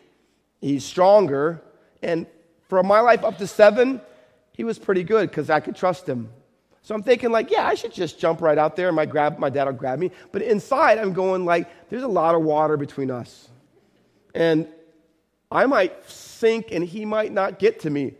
He's 0.62 0.84
stronger. 0.84 1.60
And 2.02 2.26
for 2.68 2.82
my 2.82 3.00
life 3.00 3.24
up 3.24 3.36
to 3.38 3.46
seven, 3.46 4.00
he 4.52 4.64
was 4.64 4.78
pretty 4.78 5.04
good 5.04 5.28
because 5.28 5.50
I 5.50 5.60
could 5.60 5.76
trust 5.76 6.08
him. 6.08 6.30
So 6.80 6.94
I'm 6.94 7.02
thinking, 7.02 7.30
like, 7.30 7.50
yeah, 7.50 7.66
I 7.66 7.74
should 7.74 7.92
just 7.92 8.18
jump 8.18 8.40
right 8.40 8.58
out 8.58 8.74
there 8.74 8.88
and 8.88 8.96
my, 8.96 9.06
grab, 9.06 9.38
my 9.38 9.50
dad 9.50 9.66
will 9.66 9.72
grab 9.72 9.98
me. 9.98 10.10
But 10.32 10.42
inside, 10.42 10.98
I'm 10.98 11.12
going, 11.12 11.44
like, 11.44 11.68
there's 11.90 12.02
a 12.02 12.08
lot 12.08 12.34
of 12.34 12.42
water 12.42 12.76
between 12.76 13.10
us. 13.10 13.50
And 14.34 14.66
I 15.50 15.66
might 15.66 16.08
sink 16.10 16.72
and 16.72 16.82
he 16.82 17.04
might 17.04 17.30
not 17.32 17.58
get 17.58 17.80
to 17.80 17.90
me. 17.90 18.14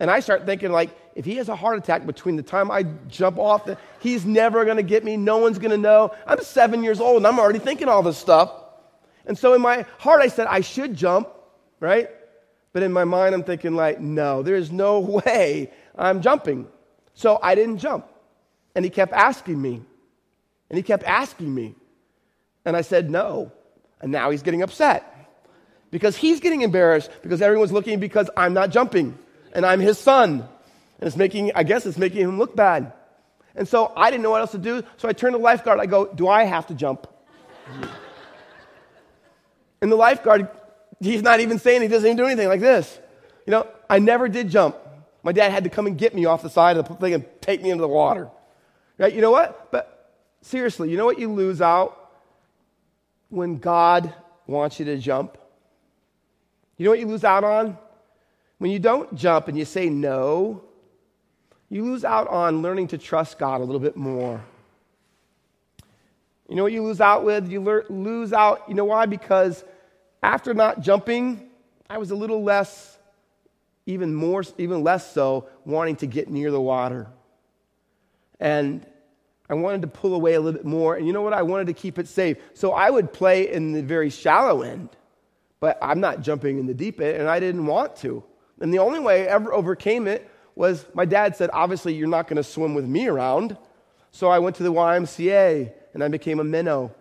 And 0.00 0.10
I 0.10 0.20
start 0.20 0.44
thinking, 0.44 0.72
like, 0.72 0.90
if 1.14 1.24
he 1.24 1.36
has 1.36 1.48
a 1.48 1.56
heart 1.56 1.78
attack 1.78 2.04
between 2.04 2.36
the 2.36 2.42
time 2.42 2.70
I 2.70 2.82
jump 3.08 3.38
off, 3.38 3.64
the, 3.64 3.78
he's 4.00 4.26
never 4.26 4.64
going 4.64 4.76
to 4.76 4.82
get 4.82 5.04
me. 5.04 5.16
No 5.16 5.38
one's 5.38 5.58
going 5.58 5.70
to 5.70 5.78
know. 5.78 6.12
I'm 6.26 6.42
seven 6.42 6.82
years 6.82 7.00
old 7.00 7.18
and 7.18 7.26
I'm 7.26 7.38
already 7.38 7.60
thinking 7.60 7.88
all 7.88 8.02
this 8.02 8.18
stuff. 8.18 8.52
And 9.24 9.38
so 9.38 9.54
in 9.54 9.62
my 9.62 9.86
heart, 9.98 10.20
I 10.20 10.28
said, 10.28 10.46
I 10.48 10.60
should 10.60 10.94
jump, 10.94 11.28
right? 11.80 12.10
But 12.72 12.82
in 12.82 12.92
my 12.92 13.04
mind, 13.04 13.34
I'm 13.34 13.44
thinking, 13.44 13.74
like, 13.74 14.00
no, 14.00 14.42
there's 14.42 14.72
no 14.72 15.00
way 15.26 15.70
I'm 15.96 16.22
jumping. 16.22 16.66
So 17.14 17.38
I 17.42 17.54
didn't 17.54 17.78
jump. 17.78 18.06
And 18.74 18.84
he 18.84 18.90
kept 18.90 19.12
asking 19.12 19.60
me. 19.60 19.82
And 20.70 20.76
he 20.76 20.82
kept 20.82 21.04
asking 21.04 21.54
me. 21.54 21.74
And 22.64 22.76
I 22.76 22.80
said, 22.80 23.10
no. 23.10 23.52
And 24.00 24.10
now 24.10 24.30
he's 24.30 24.42
getting 24.42 24.62
upset 24.62 25.10
because 25.90 26.16
he's 26.16 26.40
getting 26.40 26.62
embarrassed 26.62 27.08
because 27.22 27.40
everyone's 27.40 27.70
looking 27.70 28.00
because 28.00 28.28
I'm 28.36 28.52
not 28.52 28.70
jumping 28.70 29.16
and 29.52 29.64
I'm 29.64 29.78
his 29.78 29.98
son. 29.98 30.40
And 30.98 31.06
it's 31.06 31.16
making, 31.16 31.52
I 31.54 31.62
guess 31.62 31.86
it's 31.86 31.96
making 31.96 32.22
him 32.22 32.38
look 32.38 32.56
bad. 32.56 32.92
And 33.54 33.68
so 33.68 33.92
I 33.96 34.10
didn't 34.10 34.24
know 34.24 34.30
what 34.30 34.40
else 34.40 34.50
to 34.52 34.58
do. 34.58 34.82
So 34.96 35.08
I 35.08 35.12
turned 35.12 35.34
to 35.34 35.38
the 35.38 35.44
lifeguard. 35.44 35.78
I 35.78 35.86
go, 35.86 36.12
Do 36.12 36.26
I 36.26 36.44
have 36.44 36.66
to 36.66 36.74
jump? 36.74 37.06
and 39.80 39.92
the 39.92 39.96
lifeguard, 39.96 40.48
he's 41.00 41.22
not 41.22 41.40
even 41.40 41.58
saying, 41.58 41.82
he 41.82 41.88
doesn't 41.88 42.06
even 42.06 42.16
do 42.16 42.26
anything 42.26 42.48
like 42.48 42.60
this. 42.60 42.98
You 43.46 43.50
know, 43.50 43.66
I 43.88 43.98
never 43.98 44.28
did 44.28 44.48
jump. 44.48 44.76
My 45.22 45.32
dad 45.32 45.52
had 45.52 45.64
to 45.64 45.70
come 45.70 45.86
and 45.86 45.96
get 45.96 46.14
me 46.14 46.26
off 46.26 46.42
the 46.42 46.50
side 46.50 46.76
of 46.76 46.86
the 46.86 46.94
thing 46.94 47.14
and 47.14 47.24
take 47.40 47.62
me 47.62 47.70
into 47.70 47.82
the 47.82 47.88
water. 47.88 48.28
Right? 48.98 49.12
You 49.12 49.20
know 49.20 49.30
what? 49.30 49.70
But 49.70 50.12
seriously, 50.42 50.90
you 50.90 50.96
know 50.96 51.04
what 51.04 51.18
you 51.18 51.32
lose 51.32 51.60
out 51.60 52.12
when 53.28 53.58
God 53.58 54.12
wants 54.46 54.78
you 54.78 54.84
to 54.86 54.98
jump? 54.98 55.38
You 56.76 56.84
know 56.84 56.90
what 56.90 57.00
you 57.00 57.06
lose 57.06 57.24
out 57.24 57.44
on? 57.44 57.78
When 58.58 58.70
you 58.70 58.78
don't 58.78 59.14
jump 59.14 59.48
and 59.48 59.58
you 59.58 59.64
say 59.64 59.88
no, 59.88 60.62
you 61.68 61.82
lose 61.82 62.04
out 62.04 62.28
on 62.28 62.62
learning 62.62 62.88
to 62.88 62.98
trust 62.98 63.38
God 63.38 63.60
a 63.60 63.64
little 63.64 63.80
bit 63.80 63.96
more. 63.96 64.42
You 66.48 66.56
know 66.56 66.62
what 66.62 66.72
you 66.72 66.82
lose 66.82 67.00
out 67.00 67.24
with? 67.24 67.50
You 67.50 67.60
lose 67.88 68.32
out, 68.32 68.62
you 68.68 68.74
know 68.74 68.84
why? 68.84 69.06
Because 69.06 69.64
after 70.24 70.54
not 70.54 70.80
jumping, 70.80 71.50
I 71.88 71.98
was 71.98 72.10
a 72.10 72.14
little 72.16 72.42
less, 72.42 72.98
even 73.84 74.14
more, 74.14 74.42
even 74.56 74.82
less 74.82 75.12
so, 75.12 75.50
wanting 75.66 75.96
to 75.96 76.06
get 76.06 76.30
near 76.30 76.50
the 76.50 76.60
water. 76.60 77.08
And 78.40 78.86
I 79.50 79.54
wanted 79.54 79.82
to 79.82 79.88
pull 79.88 80.14
away 80.14 80.32
a 80.32 80.40
little 80.40 80.58
bit 80.58 80.64
more. 80.64 80.96
And 80.96 81.06
you 81.06 81.12
know 81.12 81.20
what? 81.20 81.34
I 81.34 81.42
wanted 81.42 81.66
to 81.66 81.74
keep 81.74 81.98
it 81.98 82.08
safe. 82.08 82.38
So 82.54 82.72
I 82.72 82.88
would 82.88 83.12
play 83.12 83.52
in 83.52 83.72
the 83.72 83.82
very 83.82 84.08
shallow 84.08 84.62
end, 84.62 84.88
but 85.60 85.76
I'm 85.82 86.00
not 86.00 86.22
jumping 86.22 86.58
in 86.58 86.66
the 86.66 86.74
deep 86.74 87.02
end, 87.02 87.18
and 87.18 87.28
I 87.28 87.38
didn't 87.38 87.66
want 87.66 87.94
to. 87.96 88.24
And 88.60 88.72
the 88.72 88.78
only 88.78 89.00
way 89.00 89.28
I 89.28 89.32
ever 89.32 89.52
overcame 89.52 90.08
it 90.08 90.26
was 90.54 90.86
my 90.94 91.04
dad 91.04 91.36
said, 91.36 91.50
obviously, 91.52 91.92
you're 91.94 92.08
not 92.08 92.28
going 92.28 92.38
to 92.38 92.44
swim 92.44 92.72
with 92.74 92.86
me 92.86 93.08
around. 93.08 93.58
So 94.10 94.28
I 94.30 94.38
went 94.38 94.56
to 94.56 94.62
the 94.62 94.72
YMCA 94.72 95.70
and 95.92 96.02
I 96.02 96.08
became 96.08 96.40
a 96.40 96.44
minnow. 96.44 96.94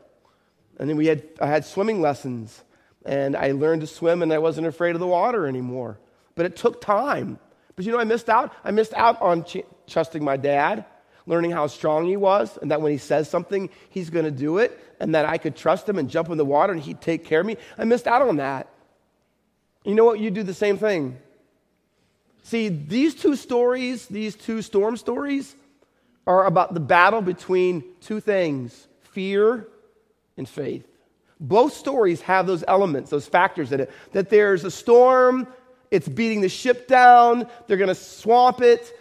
And 0.78 0.90
then 0.90 0.98
we 0.98 1.06
had, 1.06 1.24
I 1.40 1.48
had 1.48 1.64
swimming 1.64 2.02
lessons 2.02 2.64
and 3.06 3.36
I 3.36 3.52
learned 3.52 3.82
to 3.82 3.88
swim 3.88 4.22
and 4.22 4.32
I 4.32 4.38
wasn't 4.38 4.68
afraid 4.68 4.96
of 4.96 5.00
the 5.00 5.08
water 5.08 5.48
anymore. 5.48 6.00
But 6.36 6.46
it 6.46 6.56
took 6.56 6.82
time. 6.82 7.40
But 7.76 7.86
you 7.86 7.92
know, 7.92 8.00
I 8.00 8.04
missed 8.04 8.30
out. 8.30 8.54
I 8.64 8.72
missed 8.72 8.94
out 8.94 9.22
on 9.22 9.44
ch- 9.44 9.64
trusting 9.88 10.24
my 10.24 10.38
dad, 10.38 10.86
learning 11.26 11.52
how 11.52 11.68
strong 11.68 12.06
he 12.06 12.18
was, 12.18 12.58
and 12.62 12.72
that 12.72 12.82
when 12.82 12.92
he 12.92 12.98
says 12.98 13.30
something, 13.30 13.70
he's 13.90 14.10
going 14.10 14.26
to 14.26 14.32
do 14.32 14.58
it, 14.58 14.80
and 15.00 15.16
that 15.16 15.26
I 15.26 15.38
could 15.38 15.56
trust 15.56 15.88
him 15.88 15.98
and 15.98 16.10
jump 16.10 16.30
in 16.30 16.38
the 16.38 16.46
water 16.46 16.74
and 16.74 16.82
he'd 16.82 17.02
take 17.02 17.26
care 17.26 17.42
of 17.42 17.46
me. 17.46 17.58
I 17.78 17.84
missed 17.86 18.08
out 18.08 18.22
on 18.22 18.38
that. 18.38 18.68
You 19.84 19.96
know 19.96 20.06
what? 20.06 20.20
You 20.20 20.32
do 20.32 20.44
the 20.44 20.54
same 20.54 20.78
thing. 20.78 21.18
See, 22.44 22.68
these 22.70 23.16
two 23.16 23.36
stories, 23.36 24.06
these 24.08 24.36
two 24.36 24.62
storm 24.62 24.98
stories, 24.98 25.56
are 26.28 26.46
about 26.46 26.74
the 26.74 26.80
battle 26.80 27.22
between 27.22 27.84
two 28.02 28.20
things 28.20 28.88
fear 29.02 29.68
and 30.38 30.48
faith. 30.48 30.88
Both 31.44 31.74
stories 31.74 32.22
have 32.22 32.48
those 32.48 32.64
elements, 32.70 33.10
those 33.10 33.28
factors 33.28 33.74
in 33.74 33.82
it. 33.82 33.92
That 34.14 34.30
there's 34.30 34.64
a 34.64 34.72
storm, 34.72 35.46
it's 35.92 36.08
beating 36.08 36.40
the 36.40 36.48
ship 36.48 36.88
down, 36.88 37.48
they're 37.68 37.78
going 37.78 37.90
to 37.90 37.96
swamp 37.96 38.62
it, 38.62 38.98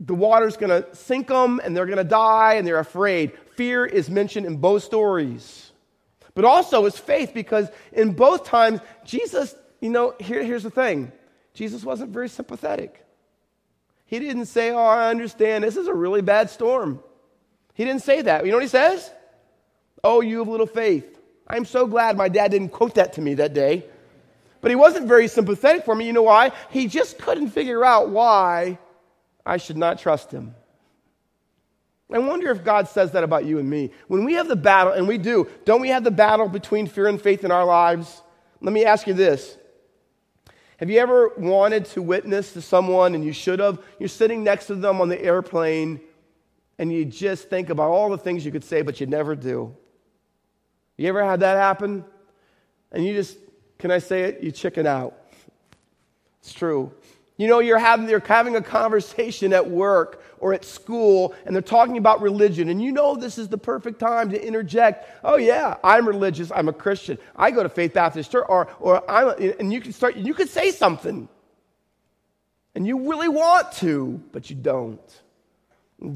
the 0.00 0.14
water's 0.14 0.56
going 0.56 0.70
to 0.70 0.96
sink 0.96 1.28
them, 1.28 1.60
and 1.62 1.76
they're 1.76 1.84
going 1.84 1.98
to 1.98 2.04
die, 2.04 2.54
and 2.54 2.66
they're 2.66 2.78
afraid. 2.78 3.32
Fear 3.56 3.84
is 3.84 4.08
mentioned 4.08 4.46
in 4.46 4.56
both 4.56 4.82
stories. 4.82 5.70
But 6.34 6.46
also 6.46 6.86
is 6.86 6.96
faith, 6.96 7.32
because 7.34 7.68
in 7.92 8.14
both 8.14 8.46
times, 8.46 8.80
Jesus, 9.04 9.54
you 9.82 9.90
know, 9.90 10.14
here, 10.18 10.42
here's 10.42 10.62
the 10.62 10.70
thing 10.70 11.12
Jesus 11.52 11.84
wasn't 11.84 12.10
very 12.10 12.30
sympathetic. 12.30 13.04
He 14.06 14.18
didn't 14.18 14.46
say, 14.46 14.70
Oh, 14.70 14.78
I 14.78 15.10
understand, 15.10 15.62
this 15.62 15.76
is 15.76 15.88
a 15.88 15.94
really 15.94 16.22
bad 16.22 16.48
storm. 16.48 17.02
He 17.74 17.84
didn't 17.84 18.02
say 18.02 18.22
that. 18.22 18.46
You 18.46 18.50
know 18.50 18.56
what 18.56 18.64
he 18.64 18.68
says? 18.68 19.10
Oh, 20.02 20.22
you 20.22 20.38
have 20.38 20.48
little 20.48 20.66
faith. 20.66 21.18
I'm 21.52 21.66
so 21.66 21.86
glad 21.86 22.16
my 22.16 22.30
dad 22.30 22.50
didn't 22.50 22.70
quote 22.70 22.94
that 22.94 23.12
to 23.14 23.20
me 23.20 23.34
that 23.34 23.52
day. 23.52 23.84
But 24.62 24.70
he 24.70 24.74
wasn't 24.74 25.06
very 25.06 25.28
sympathetic 25.28 25.84
for 25.84 25.94
me. 25.94 26.06
You 26.06 26.14
know 26.14 26.22
why? 26.22 26.52
He 26.70 26.86
just 26.86 27.18
couldn't 27.18 27.50
figure 27.50 27.84
out 27.84 28.08
why 28.08 28.78
I 29.44 29.58
should 29.58 29.76
not 29.76 29.98
trust 29.98 30.30
him. 30.30 30.54
I 32.10 32.18
wonder 32.18 32.50
if 32.50 32.64
God 32.64 32.88
says 32.88 33.12
that 33.12 33.24
about 33.24 33.44
you 33.44 33.58
and 33.58 33.68
me. 33.68 33.90
When 34.08 34.24
we 34.24 34.34
have 34.34 34.48
the 34.48 34.56
battle, 34.56 34.92
and 34.92 35.06
we 35.08 35.18
do, 35.18 35.48
don't 35.64 35.80
we 35.80 35.88
have 35.88 36.04
the 36.04 36.10
battle 36.10 36.48
between 36.48 36.86
fear 36.86 37.06
and 37.06 37.20
faith 37.20 37.44
in 37.44 37.50
our 37.50 37.64
lives? 37.64 38.22
Let 38.60 38.72
me 38.72 38.84
ask 38.84 39.06
you 39.06 39.14
this 39.14 39.58
have 40.78 40.90
you 40.90 41.00
ever 41.00 41.32
wanted 41.36 41.84
to 41.86 42.02
witness 42.02 42.54
to 42.54 42.62
someone 42.62 43.14
and 43.14 43.24
you 43.24 43.32
should 43.32 43.60
have? 43.60 43.82
You're 43.98 44.08
sitting 44.08 44.42
next 44.42 44.66
to 44.66 44.74
them 44.74 45.00
on 45.00 45.08
the 45.08 45.22
airplane 45.22 46.00
and 46.78 46.92
you 46.92 47.04
just 47.04 47.48
think 47.48 47.70
about 47.70 47.90
all 47.90 48.10
the 48.10 48.18
things 48.18 48.44
you 48.44 48.52
could 48.52 48.64
say, 48.64 48.82
but 48.82 49.00
you 49.00 49.06
never 49.06 49.36
do. 49.36 49.76
You 51.02 51.08
ever 51.08 51.24
had 51.24 51.40
that 51.40 51.56
happen? 51.56 52.04
And 52.92 53.04
you 53.04 53.12
just, 53.12 53.36
can 53.78 53.90
I 53.90 53.98
say 53.98 54.22
it? 54.22 54.40
You 54.40 54.52
chicken 54.52 54.86
out. 54.86 55.18
It's 56.40 56.52
true. 56.52 56.92
You 57.36 57.48
know, 57.48 57.58
you're 57.58 57.80
having, 57.80 58.08
you're 58.08 58.20
having 58.20 58.54
a 58.54 58.62
conversation 58.62 59.52
at 59.52 59.68
work 59.68 60.22
or 60.38 60.54
at 60.54 60.64
school, 60.64 61.34
and 61.44 61.56
they're 61.56 61.60
talking 61.60 61.96
about 61.96 62.22
religion, 62.22 62.68
and 62.68 62.80
you 62.80 62.92
know 62.92 63.16
this 63.16 63.36
is 63.36 63.48
the 63.48 63.58
perfect 63.58 63.98
time 63.98 64.30
to 64.30 64.46
interject. 64.46 65.08
Oh, 65.24 65.38
yeah, 65.38 65.76
I'm 65.82 66.06
religious. 66.06 66.52
I'm 66.54 66.68
a 66.68 66.72
Christian. 66.72 67.18
I 67.34 67.50
go 67.50 67.64
to 67.64 67.68
Faith 67.68 67.94
Baptist 67.94 68.30
Church, 68.30 68.46
or, 68.48 68.68
or 68.78 69.10
I'm, 69.10 69.34
and 69.58 69.72
you 69.72 69.80
can 69.80 69.92
start, 69.92 70.16
you 70.16 70.34
could 70.34 70.50
say 70.50 70.70
something. 70.70 71.28
And 72.76 72.86
you 72.86 73.10
really 73.10 73.28
want 73.28 73.72
to, 73.72 74.22
but 74.30 74.50
you 74.50 74.54
don't. 74.56 75.21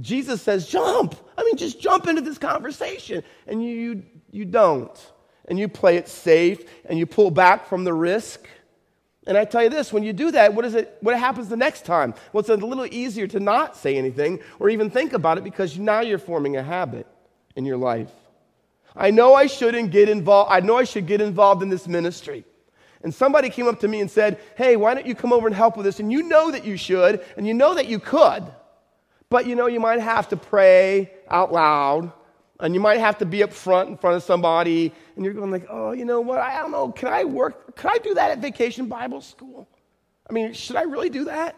Jesus 0.01 0.43
says, 0.43 0.67
jump. 0.67 1.15
I 1.37 1.45
mean, 1.45 1.57
just 1.57 1.81
jump 1.81 2.09
into 2.09 2.23
this 2.23 2.39
conversation. 2.39 3.23
And 3.47 3.63
you, 3.63 3.71
you, 3.71 4.03
you 4.31 4.45
don't. 4.45 5.13
And 5.49 5.59
you 5.59 5.69
play 5.69 5.97
it 5.97 6.09
safe, 6.09 6.65
and 6.87 6.99
you 6.99 7.07
pull 7.07 7.31
back 7.31 7.69
from 7.69 7.85
the 7.85 7.95
risk. 7.95 8.49
And 9.27 9.37
I 9.37 9.45
tell 9.45 9.63
you 9.63 9.71
this, 9.71 9.93
when 9.93 10.03
you 10.03 10.13
do 10.13 10.33
that, 10.33 10.55
what, 10.55 10.65
is 10.65 10.75
it, 10.75 10.97
what 11.01 11.17
happens 11.19 11.49
the 11.49 11.57
next 11.57 11.85
time? 11.85 12.15
Well, 12.33 12.41
it's 12.41 12.49
a 12.49 12.57
little 12.57 12.87
easier 12.87 13.27
to 13.29 13.41
not 13.41 13.77
say 13.77 13.97
anything 13.97 14.41
or 14.59 14.69
even 14.69 14.91
think 14.91 15.13
about 15.13 15.39
it 15.39 15.45
because 15.45 15.79
now 15.79 16.01
you're 16.01 16.19
forming 16.19 16.57
a 16.57 16.63
habit 16.63 17.07
in 17.55 17.65
your 17.65 17.77
life. 17.77 18.11
I 18.97 19.11
know 19.11 19.35
I 19.35 19.47
shouldn't 19.47 19.91
get 19.91 20.09
involved. 20.09 20.51
I 20.53 20.61
know 20.61 20.77
I 20.77 20.85
should 20.85 21.07
get 21.07 21.21
involved 21.21 21.63
in 21.63 21.69
this 21.69 21.87
ministry. 21.87 22.45
And 23.03 23.15
somebody 23.15 23.51
came 23.51 23.69
up 23.69 23.81
to 23.81 23.89
me 23.89 24.01
and 24.01 24.11
said, 24.11 24.41
Hey, 24.57 24.77
why 24.77 24.95
don't 24.95 25.07
you 25.07 25.15
come 25.15 25.33
over 25.33 25.47
and 25.47 25.55
help 25.55 25.77
with 25.77 25.85
this? 25.85 26.01
And 26.01 26.11
you 26.11 26.23
know 26.23 26.51
that 26.51 26.65
you 26.65 26.77
should, 26.77 27.25
and 27.37 27.47
you 27.47 27.55
know 27.55 27.75
that 27.75 27.87
you 27.87 27.99
could. 27.99 28.43
But 29.29 29.47
you 29.47 29.57
know, 29.57 29.67
you 29.67 29.81
might 29.81 30.01
have 30.01 30.29
to 30.29 30.37
pray 30.37 31.11
out 31.29 31.53
loud 31.53 32.13
and 32.61 32.75
you 32.75 32.81
might 32.81 33.01
have 33.01 33.19
to 33.19 33.27
be 33.27 33.43
up 33.43 33.53
front 33.53 33.91
in 33.91 33.97
front 33.99 34.17
of 34.17 34.23
somebody, 34.23 34.91
and 35.15 35.25
you're 35.25 35.35
going 35.35 35.51
like, 35.51 35.67
oh, 35.69 35.93
you 35.93 36.07
know 36.07 36.21
what? 36.21 36.39
I 36.39 36.59
don't 36.59 36.71
know. 36.71 36.91
Can 36.91 37.09
I 37.09 37.25
work? 37.25 37.77
Can 37.77 37.91
I 37.91 37.99
do 37.99 38.15
that 38.15 38.31
at 38.31 38.39
Vacation 38.39 38.87
Bible 38.87 39.21
School? 39.21 39.69
I 40.29 40.33
mean, 40.33 40.55
should 40.55 40.77
I 40.77 40.83
really 40.83 41.11
do 41.11 41.25
that? 41.25 41.55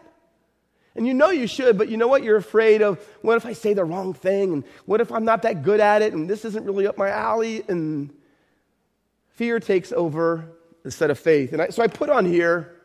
And 0.95 1.07
you 1.07 1.13
know 1.13 1.29
you 1.29 1.47
should, 1.47 1.77
but 1.77 1.87
you 1.87 1.95
know 1.95 2.07
what? 2.07 2.23
You're 2.23 2.35
afraid 2.35 2.81
of 2.81 2.99
what 3.21 3.37
if 3.37 3.45
I 3.45 3.53
say 3.53 3.73
the 3.73 3.85
wrong 3.85 4.13
thing? 4.13 4.51
And 4.51 4.63
what 4.85 4.99
if 4.99 5.11
I'm 5.11 5.23
not 5.23 5.43
that 5.43 5.63
good 5.63 5.79
at 5.79 6.01
it? 6.01 6.13
And 6.13 6.29
this 6.29 6.43
isn't 6.43 6.65
really 6.65 6.85
up 6.85 6.97
my 6.97 7.09
alley? 7.09 7.63
And 7.69 8.13
fear 9.29 9.61
takes 9.61 9.93
over 9.93 10.51
instead 10.83 11.09
of 11.11 11.17
faith. 11.17 11.53
And 11.53 11.61
I, 11.61 11.69
so 11.69 11.81
I 11.81 11.87
put 11.87 12.09
on 12.09 12.25
here 12.25 12.75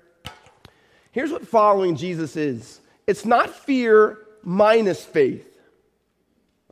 here's 1.15 1.31
what 1.31 1.47
following 1.47 1.97
Jesus 1.97 2.37
is 2.37 2.81
it's 3.07 3.25
not 3.25 3.51
fear 3.51 4.19
minus 4.45 5.05
faith. 5.05 5.51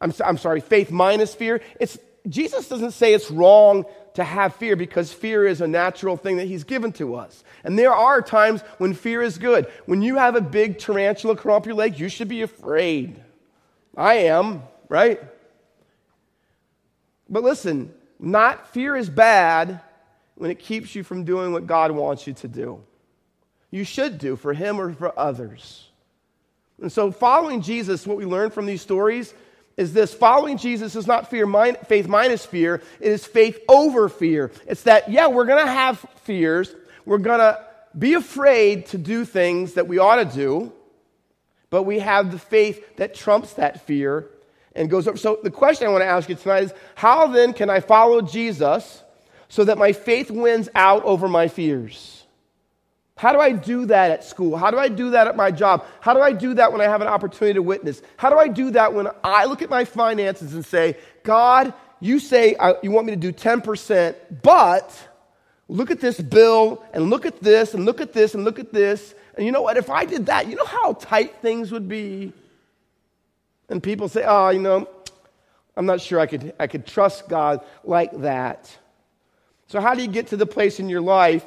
I'm, 0.01 0.13
I'm 0.25 0.39
sorry, 0.39 0.61
faith 0.61 0.91
minus 0.91 1.35
fear. 1.35 1.61
It's, 1.81 1.99
Jesus 2.29 2.69
doesn't 2.69 2.93
say 2.93 3.15
it's 3.15 3.31
wrong 3.31 3.85
to 4.15 4.25
have 4.25 4.55
fear 4.57 4.77
because 4.77 5.13
fear 5.13 5.47
is 5.47 5.61
a 5.61 5.69
natural 5.69 6.17
thing 6.17 6.37
that 6.37 6.47
he's 6.47 6.65
given 6.65 6.93
to 6.93 7.15
us. 7.15 7.43
And 7.65 7.79
there 7.79 7.93
are 7.93 8.21
times 8.21 8.61
when 8.79 8.95
fear 8.95 9.23
is 9.23 9.39
good. 9.39 9.67
When 9.87 10.03
you 10.03 10.17
have 10.17 10.37
a 10.37 10.41
big 10.41 10.79
tarantula 10.79 11.37
crawl 11.37 11.57
up 11.57 11.67
your 11.67 11.75
leg, 11.75 11.99
you 11.99 12.09
should 12.09 12.29
be 12.29 12.43
afraid. 12.43 13.23
I 13.97 14.15
am, 14.15 14.63
right? 14.89 15.21
But 17.29 17.43
listen, 17.43 17.95
not 18.19 18.69
fear 18.73 18.95
is 18.97 19.09
bad 19.09 19.81
when 20.35 20.51
it 20.51 20.59
keeps 20.59 20.95
you 20.95 21.03
from 21.03 21.25
doing 21.25 21.53
what 21.53 21.67
God 21.67 21.93
wants 21.93 22.27
you 22.27 22.35
to 22.35 22.49
do. 22.49 22.83
You 23.71 23.85
should 23.85 24.19
do 24.19 24.37
for 24.37 24.53
him 24.53 24.81
or 24.81 24.93
for 24.93 25.19
others. 25.19 25.89
And 26.81 26.91
so, 26.91 27.13
following 27.13 27.63
Jesus, 27.63 28.07
what 28.07 28.17
we 28.17 28.25
learn 28.25 28.51
from 28.51 28.67
these 28.67 28.83
stories 28.83 29.35
is 29.77 29.93
this 29.93 30.13
following 30.13 30.59
Jesus 30.59 30.97
is 30.97 31.07
not 31.07 31.31
fear, 31.31 31.47
faith 31.85 32.09
minus 32.09 32.45
fear, 32.45 32.83
it 33.01 33.13
is 33.13 33.25
faith 33.25 33.59
over 33.69 34.09
fear. 34.09 34.51
It's 34.67 34.83
that, 34.83 35.11
yeah, 35.11 35.29
we're 35.29 35.47
going 35.47 35.65
to 35.65 35.71
have 35.71 36.05
fears, 36.23 36.75
we're 37.05 37.19
going 37.19 37.41
to 37.41 37.65
be 37.97 38.15
afraid 38.15 38.87
to 38.87 38.99
do 38.99 39.25
things 39.25 39.75
that 39.75 39.87
we 39.87 39.99
ought 39.99 40.17
to 40.17 40.25
do, 40.25 40.73
but 41.71 41.85
we 41.85 41.99
have 41.99 42.31
the 42.31 42.39
faith 42.39 42.97
that 42.97 43.15
trumps 43.15 43.55
that 43.55 43.87
fear 43.87 44.29
and 44.75 44.91
goes 44.91 45.07
over. 45.07 45.17
So, 45.17 45.39
the 45.43 45.51
question 45.51 45.87
I 45.87 45.91
want 45.91 46.03
to 46.03 46.07
ask 46.07 46.29
you 46.29 46.35
tonight 46.35 46.65
is 46.65 46.75
how 46.95 47.27
then 47.29 47.53
can 47.53 47.71
I 47.71 47.81
follow 47.81 48.23
Jesus 48.23 49.03
so 49.49 49.65
that 49.65 49.79
my 49.79 49.93
faith 49.93 50.31
wins 50.31 50.69
out 50.75 51.05
over 51.05 51.29
my 51.29 51.49
fears? 51.49 52.22
How 53.17 53.33
do 53.33 53.41
I 53.41 53.53
do 53.53 53.87
that 53.87 54.11
at 54.11 54.25
school? 54.25 54.57
How 54.57 54.71
do 54.71 54.79
I 54.79 54.89
do 54.89 55.11
that 55.11 55.27
at 55.27 55.37
my 55.37 55.51
job? 55.51 55.85
How 56.01 56.15
do 56.15 56.21
I 56.21 56.33
do 56.33 56.55
that 56.55 56.73
when 56.73 56.81
I 56.81 56.85
have 56.85 57.03
an 57.03 57.09
opportunity 57.09 57.55
to 57.55 57.63
witness? 57.63 58.03
How 58.17 58.31
do 58.31 58.39
I 58.39 58.49
do 58.49 58.71
that 58.71 58.95
when 58.95 59.09
I 59.23 59.45
look 59.45 59.63
at 59.63 59.71
my 59.71 59.85
finances 59.85 60.55
and 60.55 60.65
say, 60.65 60.97
God, 61.23 61.75
you 62.01 62.19
say 62.19 62.57
I, 62.59 62.75
you 62.83 62.91
want 62.91 63.07
me 63.07 63.13
to 63.13 63.17
do 63.17 63.33
10%, 63.33 64.15
but 64.43 65.09
look 65.69 65.91
at 65.91 66.01
this 66.01 66.21
bill 66.21 66.83
and 66.93 67.11
look 67.11 67.27
at 67.27 67.41
this 67.41 67.75
and 67.75 67.85
look 67.85 68.01
at 68.01 68.13
this 68.13 68.35
and 68.35 68.45
look 68.45 68.59
at 68.59 68.73
this. 68.73 69.15
And 69.37 69.47
you 69.47 69.53
know 69.53 69.63
what? 69.63 69.77
If 69.77 69.89
I 69.89 70.05
did 70.05 70.27
that, 70.27 70.49
you 70.49 70.57
know 70.57 70.65
how 70.65 70.95
tight 70.95 71.37
things 71.37 71.71
would 71.71 71.89
be? 71.89 72.33
And 73.69 73.83
people 73.83 74.09
say, 74.09 74.25
oh, 74.27 74.49
you 74.51 74.59
know, 74.59 74.89
I'm 75.77 75.87
not 75.87 76.01
sure 76.01 76.19
I 76.19 76.27
could, 76.27 76.55
I 76.59 76.67
could 76.67 76.87
trust 76.87 77.29
God 77.29 77.65
like 77.85 78.13
that. 78.21 78.77
So, 79.69 79.81
how 79.81 79.95
do 79.95 80.03
you 80.03 80.09
get 80.09 80.27
to 80.29 80.37
the 80.37 80.45
place 80.45 80.81
in 80.81 80.89
your 80.89 81.01
life 81.01 81.47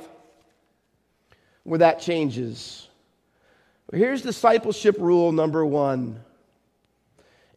where 1.66 1.80
that 1.80 2.00
changes. 2.00 2.88
Here's 3.92 4.22
discipleship 4.22 4.96
rule 4.98 5.32
number 5.32 5.66
one. 5.66 6.22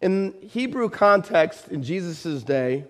In 0.00 0.34
Hebrew 0.42 0.88
context, 0.88 1.68
in 1.68 1.82
Jesus' 1.82 2.42
day, 2.42 2.84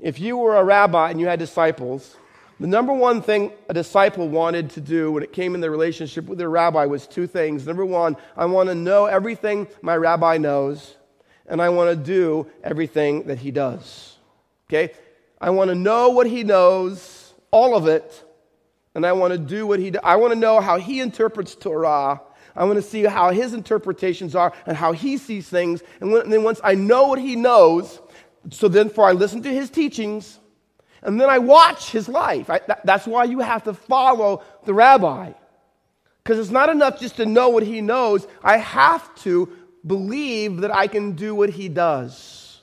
if 0.00 0.18
you 0.18 0.36
were 0.36 0.56
a 0.56 0.64
rabbi 0.64 1.10
and 1.10 1.20
you 1.20 1.26
had 1.26 1.38
disciples, 1.38 2.16
the 2.58 2.66
number 2.66 2.92
one 2.92 3.22
thing 3.22 3.52
a 3.68 3.74
disciple 3.74 4.28
wanted 4.28 4.70
to 4.70 4.80
do 4.80 5.12
when 5.12 5.22
it 5.22 5.32
came 5.32 5.54
in 5.54 5.60
their 5.60 5.70
relationship 5.70 6.26
with 6.26 6.38
their 6.38 6.50
rabbi 6.50 6.86
was 6.86 7.06
two 7.06 7.26
things. 7.26 7.66
Number 7.66 7.84
one, 7.84 8.16
I 8.36 8.46
want 8.46 8.68
to 8.68 8.74
know 8.74 9.06
everything 9.06 9.68
my 9.82 9.96
rabbi 9.96 10.38
knows, 10.38 10.96
and 11.46 11.60
I 11.60 11.68
want 11.68 11.90
to 11.90 11.96
do 11.96 12.46
everything 12.64 13.24
that 13.24 13.38
he 13.38 13.50
does. 13.50 14.16
Okay? 14.68 14.94
I 15.40 15.50
want 15.50 15.68
to 15.68 15.74
know 15.74 16.10
what 16.10 16.26
he 16.26 16.44
knows, 16.44 17.34
all 17.50 17.76
of 17.76 17.88
it, 17.88 18.24
and 18.94 19.06
I 19.06 19.12
want 19.12 19.32
to 19.32 19.38
do 19.38 19.66
what 19.66 19.78
he 19.78 19.90
does. 19.90 20.02
I 20.04 20.16
want 20.16 20.32
to 20.32 20.38
know 20.38 20.60
how 20.60 20.78
he 20.78 21.00
interprets 21.00 21.54
Torah. 21.54 22.20
I 22.54 22.64
want 22.64 22.76
to 22.76 22.82
see 22.82 23.04
how 23.04 23.30
his 23.30 23.54
interpretations 23.54 24.34
are 24.34 24.52
and 24.66 24.76
how 24.76 24.92
he 24.92 25.16
sees 25.16 25.48
things. 25.48 25.82
And, 26.00 26.12
when, 26.12 26.22
and 26.22 26.32
then 26.32 26.42
once 26.42 26.60
I 26.62 26.74
know 26.74 27.08
what 27.08 27.18
he 27.18 27.34
knows, 27.34 28.00
so 28.50 28.68
then 28.68 28.90
for 28.90 29.06
I 29.06 29.12
listen 29.12 29.42
to 29.42 29.52
his 29.52 29.70
teachings, 29.70 30.38
and 31.02 31.20
then 31.20 31.28
I 31.28 31.38
watch 31.38 31.90
his 31.90 32.08
life. 32.08 32.50
I, 32.50 32.60
that, 32.68 32.84
that's 32.84 33.06
why 33.06 33.24
you 33.24 33.40
have 33.40 33.64
to 33.64 33.74
follow 33.74 34.42
the 34.64 34.74
rabbi. 34.74 35.32
Because 36.22 36.38
it's 36.38 36.50
not 36.50 36.68
enough 36.68 37.00
just 37.00 37.16
to 37.16 37.26
know 37.26 37.48
what 37.48 37.64
he 37.64 37.80
knows. 37.80 38.26
I 38.44 38.58
have 38.58 39.12
to 39.22 39.48
believe 39.84 40.58
that 40.58 40.72
I 40.72 40.86
can 40.86 41.12
do 41.12 41.34
what 41.34 41.50
he 41.50 41.68
does. 41.68 42.60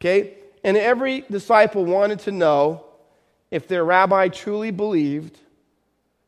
Okay? 0.00 0.38
And 0.64 0.76
every 0.76 1.20
disciple 1.20 1.84
wanted 1.84 2.20
to 2.20 2.32
know 2.32 2.84
if 3.50 3.66
their 3.66 3.84
rabbi 3.84 4.28
truly 4.28 4.70
believed 4.70 5.38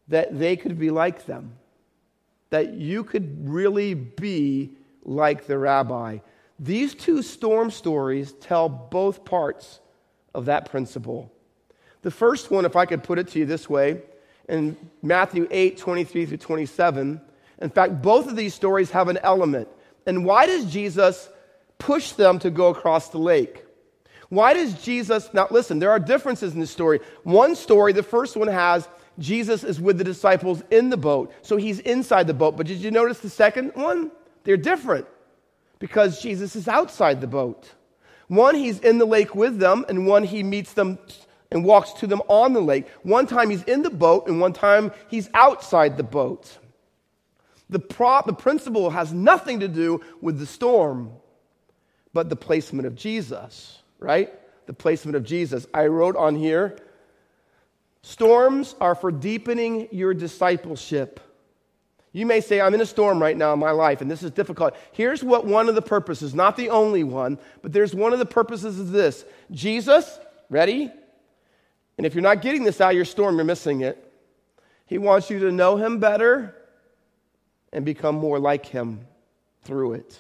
that 0.09 0.38
they 0.38 0.57
could 0.57 0.79
be 0.79 0.91
like 0.91 1.26
them, 1.26 1.57
that 2.50 2.75
you 2.75 3.05
could 3.05 3.49
really 3.49 3.95
be 3.95 4.73
like 5.05 5.47
the 5.47 5.59
rabbi. 5.59 6.19
These 6.59 6.95
two 6.95 7.23
storm 7.23 7.71
stories 7.71 8.33
tell 8.33 8.69
both 8.69 9.25
parts 9.25 9.81
of 10.35 10.47
that 10.47 10.70
principle. 10.70 11.33
The 12.03 12.11
first 12.11 12.51
one, 12.51 12.64
if 12.64 12.77
I 12.77 12.85
could 12.85 13.03
put 13.03 13.18
it 13.18 13.29
to 13.29 13.38
you 13.38 13.46
this 13.46 13.70
way, 13.70 14.03
in 14.49 14.77
Matthew 15.03 15.46
8 15.51 15.79
23 15.79 16.27
through 16.27 16.37
27, 16.37 17.20
in 17.61 17.70
fact, 17.70 18.03
both 18.03 18.29
of 18.29 18.37
these 18.37 18.55
stories 18.55 18.90
have 18.90 19.09
an 19.09 19.18
element. 19.23 19.68
And 20.05 20.25
why 20.25 20.46
does 20.46 20.70
Jesus 20.70 21.29
push 21.79 22.12
them 22.12 22.38
to 22.40 22.51
go 22.51 22.68
across 22.68 23.09
the 23.09 23.18
lake? 23.18 23.64
Why 24.33 24.55
does 24.55 24.73
Jesus, 24.83 25.29
now 25.35 25.47
listen, 25.51 25.79
there 25.79 25.90
are 25.90 25.99
differences 25.99 26.55
in 26.55 26.61
this 26.61 26.71
story. 26.71 27.01
One 27.23 27.55
story, 27.55 27.92
the 27.92 28.03
first 28.03 28.35
one 28.35 28.49
has 28.49 28.88
Jesus 29.18 29.62
is 29.62 29.79
with 29.79 29.99
the 29.99 30.05
disciples 30.05 30.62
in 30.71 30.88
the 30.88 30.97
boat, 30.97 31.35
so 31.42 31.59
he's 31.59 31.81
inside 31.81 32.29
the 32.29 32.33
boat. 32.33 32.57
But 32.57 32.66
did 32.66 32.79
you 32.79 32.90
notice 32.90 33.18
the 33.18 33.29
second 33.29 33.73
one? 33.75 34.11
They're 34.45 34.57
different 34.57 35.07
because 35.81 36.23
Jesus 36.23 36.57
is 36.57 36.66
outside 36.66 37.21
the 37.21 37.27
boat. 37.27 37.73
One, 38.29 38.55
he's 38.55 38.79
in 38.79 38.97
the 38.97 39.05
lake 39.05 39.35
with 39.35 39.59
them, 39.59 39.85
and 39.90 40.07
one, 40.07 40.25
he 40.25 40.42
meets 40.42 40.73
them 40.73 40.99
and 41.51 41.62
walks 41.62 41.92
to 42.01 42.07
them 42.07 42.23
on 42.29 42.55
the 42.55 42.62
lake. 42.62 42.88
One 43.03 43.27
time 43.27 43.51
he's 43.51 43.64
in 43.64 43.83
the 43.83 43.90
boat, 43.90 44.29
and 44.29 44.40
one 44.40 44.55
time 44.55 44.92
he's 45.09 45.29
outside 45.35 45.99
the 45.99 46.05
boat. 46.05 46.57
The, 47.68 47.81
pro- 47.81 48.23
the 48.25 48.33
principle 48.33 48.88
has 48.88 49.12
nothing 49.12 49.61
to 49.61 49.68
do 49.68 50.01
with 50.23 50.38
the 50.38 50.47
storm, 50.47 51.11
but 52.14 52.31
the 52.31 52.37
placement 52.37 52.87
of 52.87 52.97
Jesus 52.97 53.82
right? 54.03 54.33
The 54.67 54.73
placement 54.73 55.17
of 55.17 55.25
Jesus. 55.25 55.67
I 55.73 55.87
wrote 55.87 56.17
on 56.17 56.37
here 56.37 56.77
storms 58.03 58.75
are 58.81 58.95
for 58.95 59.12
deepening 59.12 59.88
your 59.93 60.12
discipleship. 60.12 61.21
You 62.12 62.27
may 62.27 62.41
say, 62.41 62.61
I'm 62.61 62.75
in 62.75 62.81
a 62.81 62.87
storm 62.87 63.23
right 63.23 63.37
now 63.37 63.55
in 63.55 63.59
my 63.59 63.71
life, 63.71 64.01
and 64.01 64.11
this 64.11 64.23
is 64.23 64.31
difficult. 64.33 64.77
Here's 64.93 65.25
what 65.25 65.47
one 65.47 65.69
of 65.69 65.75
the 65.75 65.83
purposes, 65.83 66.35
not 66.35 66.57
the 66.57 66.69
only 66.69 67.05
one, 67.05 67.38
but 67.62 67.73
there's 67.73 67.95
one 67.95 68.12
of 68.12 68.19
the 68.19 68.27
purposes 68.27 68.79
is 68.79 68.91
this 68.91 69.25
Jesus, 69.51 70.19
ready? 70.51 70.91
And 71.97 72.07
if 72.07 72.15
you're 72.15 72.23
not 72.23 72.43
getting 72.43 72.65
this 72.65 72.81
out 72.81 72.91
of 72.91 72.97
your 72.97 73.05
storm, 73.05 73.37
you're 73.37 73.45
missing 73.45 73.81
it. 73.81 74.12
He 74.87 74.99
wants 74.99 75.31
you 75.31 75.38
to 75.41 75.53
know 75.53 75.77
him 75.77 75.99
better 75.99 76.55
and 77.73 77.85
become 77.85 78.17
more 78.17 78.38
like 78.38 78.67
him 78.67 79.07
through 79.62 79.95
it. 79.95 80.19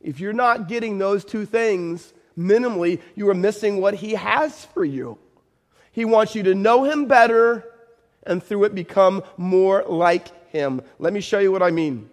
If 0.00 0.20
you're 0.20 0.32
not 0.32 0.68
getting 0.68 0.98
those 0.98 1.24
two 1.24 1.44
things, 1.44 2.12
minimally, 2.38 3.00
you 3.14 3.28
are 3.28 3.34
missing 3.34 3.80
what 3.80 3.94
He 3.94 4.12
has 4.12 4.64
for 4.66 4.84
you. 4.84 5.18
He 5.92 6.04
wants 6.04 6.34
you 6.34 6.42
to 6.44 6.54
know 6.54 6.84
Him 6.84 7.06
better 7.06 7.64
and 8.26 8.42
through 8.42 8.64
it 8.64 8.74
become 8.74 9.22
more 9.36 9.84
like 9.86 10.48
Him. 10.50 10.82
Let 10.98 11.12
me 11.12 11.20
show 11.20 11.38
you 11.38 11.52
what 11.52 11.62
I 11.62 11.70
mean. 11.70 12.10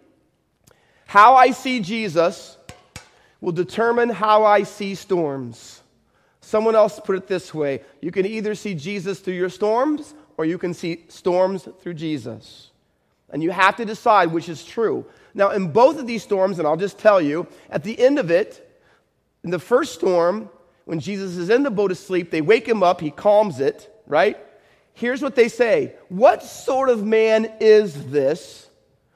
How 1.05 1.35
I 1.35 1.51
see 1.51 1.79
Jesus 1.79 2.57
will 3.41 3.51
determine 3.51 4.09
how 4.09 4.45
I 4.45 4.63
see 4.63 4.95
storms. 4.95 5.81
Someone 6.41 6.75
else 6.75 6.99
put 6.99 7.15
it 7.15 7.27
this 7.27 7.53
way 7.53 7.81
you 8.01 8.11
can 8.11 8.25
either 8.25 8.55
see 8.55 8.73
Jesus 8.73 9.19
through 9.19 9.33
your 9.35 9.49
storms 9.49 10.13
or 10.37 10.45
you 10.45 10.57
can 10.57 10.73
see 10.73 11.03
storms 11.07 11.67
through 11.81 11.95
Jesus. 11.95 12.71
And 13.29 13.41
you 13.41 13.51
have 13.51 13.75
to 13.77 13.85
decide 13.85 14.31
which 14.31 14.49
is 14.49 14.65
true. 14.65 15.05
Now, 15.33 15.51
in 15.51 15.71
both 15.71 15.97
of 15.97 16.07
these 16.07 16.23
storms, 16.23 16.59
and 16.59 16.67
I'll 16.67 16.77
just 16.77 16.97
tell 16.97 17.21
you, 17.21 17.47
at 17.69 17.83
the 17.83 17.97
end 17.97 18.19
of 18.19 18.29
it, 18.29 18.70
in 19.43 19.49
the 19.49 19.59
first 19.59 19.93
storm, 19.93 20.49
when 20.85 20.99
Jesus 20.99 21.37
is 21.37 21.49
in 21.49 21.63
the 21.63 21.71
boat 21.71 21.91
asleep, 21.91 22.31
they 22.31 22.41
wake 22.41 22.67
him 22.67 22.83
up, 22.83 23.01
he 23.01 23.11
calms 23.11 23.59
it, 23.59 23.89
right? 24.07 24.37
Here's 24.93 25.21
what 25.21 25.35
they 25.35 25.47
say 25.47 25.95
What 26.09 26.43
sort 26.43 26.89
of 26.89 27.03
man 27.03 27.51
is 27.59 28.07
this 28.07 28.67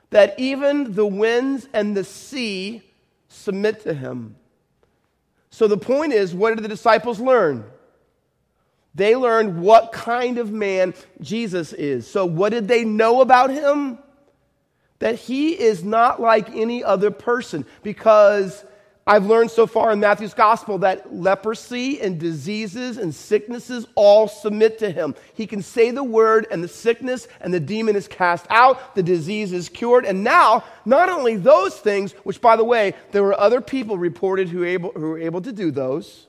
that 0.09 0.39
even 0.39 0.93
the 0.93 1.05
winds 1.05 1.67
and 1.73 1.95
the 1.95 2.03
sea 2.03 2.81
submit 3.27 3.83
to 3.83 3.93
him? 3.93 4.35
So 5.49 5.67
the 5.67 5.77
point 5.77 6.13
is, 6.13 6.33
what 6.33 6.55
did 6.55 6.63
the 6.63 6.69
disciples 6.69 7.19
learn? 7.19 7.65
They 8.93 9.15
learned 9.15 9.61
what 9.61 9.91
kind 9.91 10.38
of 10.38 10.51
man 10.51 10.93
Jesus 11.19 11.73
is. 11.73 12.07
So, 12.07 12.25
what 12.25 12.49
did 12.49 12.67
they 12.67 12.85
know 12.85 13.19
about 13.21 13.49
him? 13.49 13.99
That 14.99 15.15
he 15.15 15.51
is 15.51 15.83
not 15.83 16.21
like 16.21 16.55
any 16.55 16.81
other 16.81 17.11
person 17.11 17.65
because 17.83 18.63
I've 19.08 19.28
learned 19.28 19.52
so 19.52 19.68
far 19.68 19.91
in 19.91 20.00
Matthew's 20.00 20.34
gospel 20.34 20.80
that 20.80 21.13
leprosy 21.13 22.02
and 22.02 22.20
diseases 22.20 22.98
and 22.98 23.13
sicknesses 23.13 23.86
all 23.94 24.28
submit 24.28 24.80
to 24.80 24.89
him. 24.89 25.13
He 25.36 25.46
can 25.46 25.62
say 25.62 25.91
the 25.91 26.04
word, 26.04 26.48
and 26.50 26.63
the 26.63 26.68
sickness 26.68 27.28
and 27.39 27.54
the 27.54 27.60
demon 27.60 27.96
is 27.96 28.08
cast 28.08 28.48
out, 28.50 28.96
the 28.96 29.04
disease 29.04 29.54
is 29.54 29.70
cured. 29.70 30.06
And 30.06 30.24
now, 30.24 30.63
not 30.86 31.10
only 31.10 31.36
those 31.36 31.78
things, 31.78 32.13
which 32.24 32.41
by 32.41 32.56
the 32.56 32.63
way, 32.63 32.96
there 33.12 33.22
were 33.22 33.39
other 33.39 33.62
people 33.62 33.96
reported 33.96 34.50
who, 34.50 34.63
able, 34.63 34.91
who 34.94 35.10
were 35.10 35.20
able 35.20 35.41
to 35.41 35.52
do 35.52 35.70
those, 35.70 36.26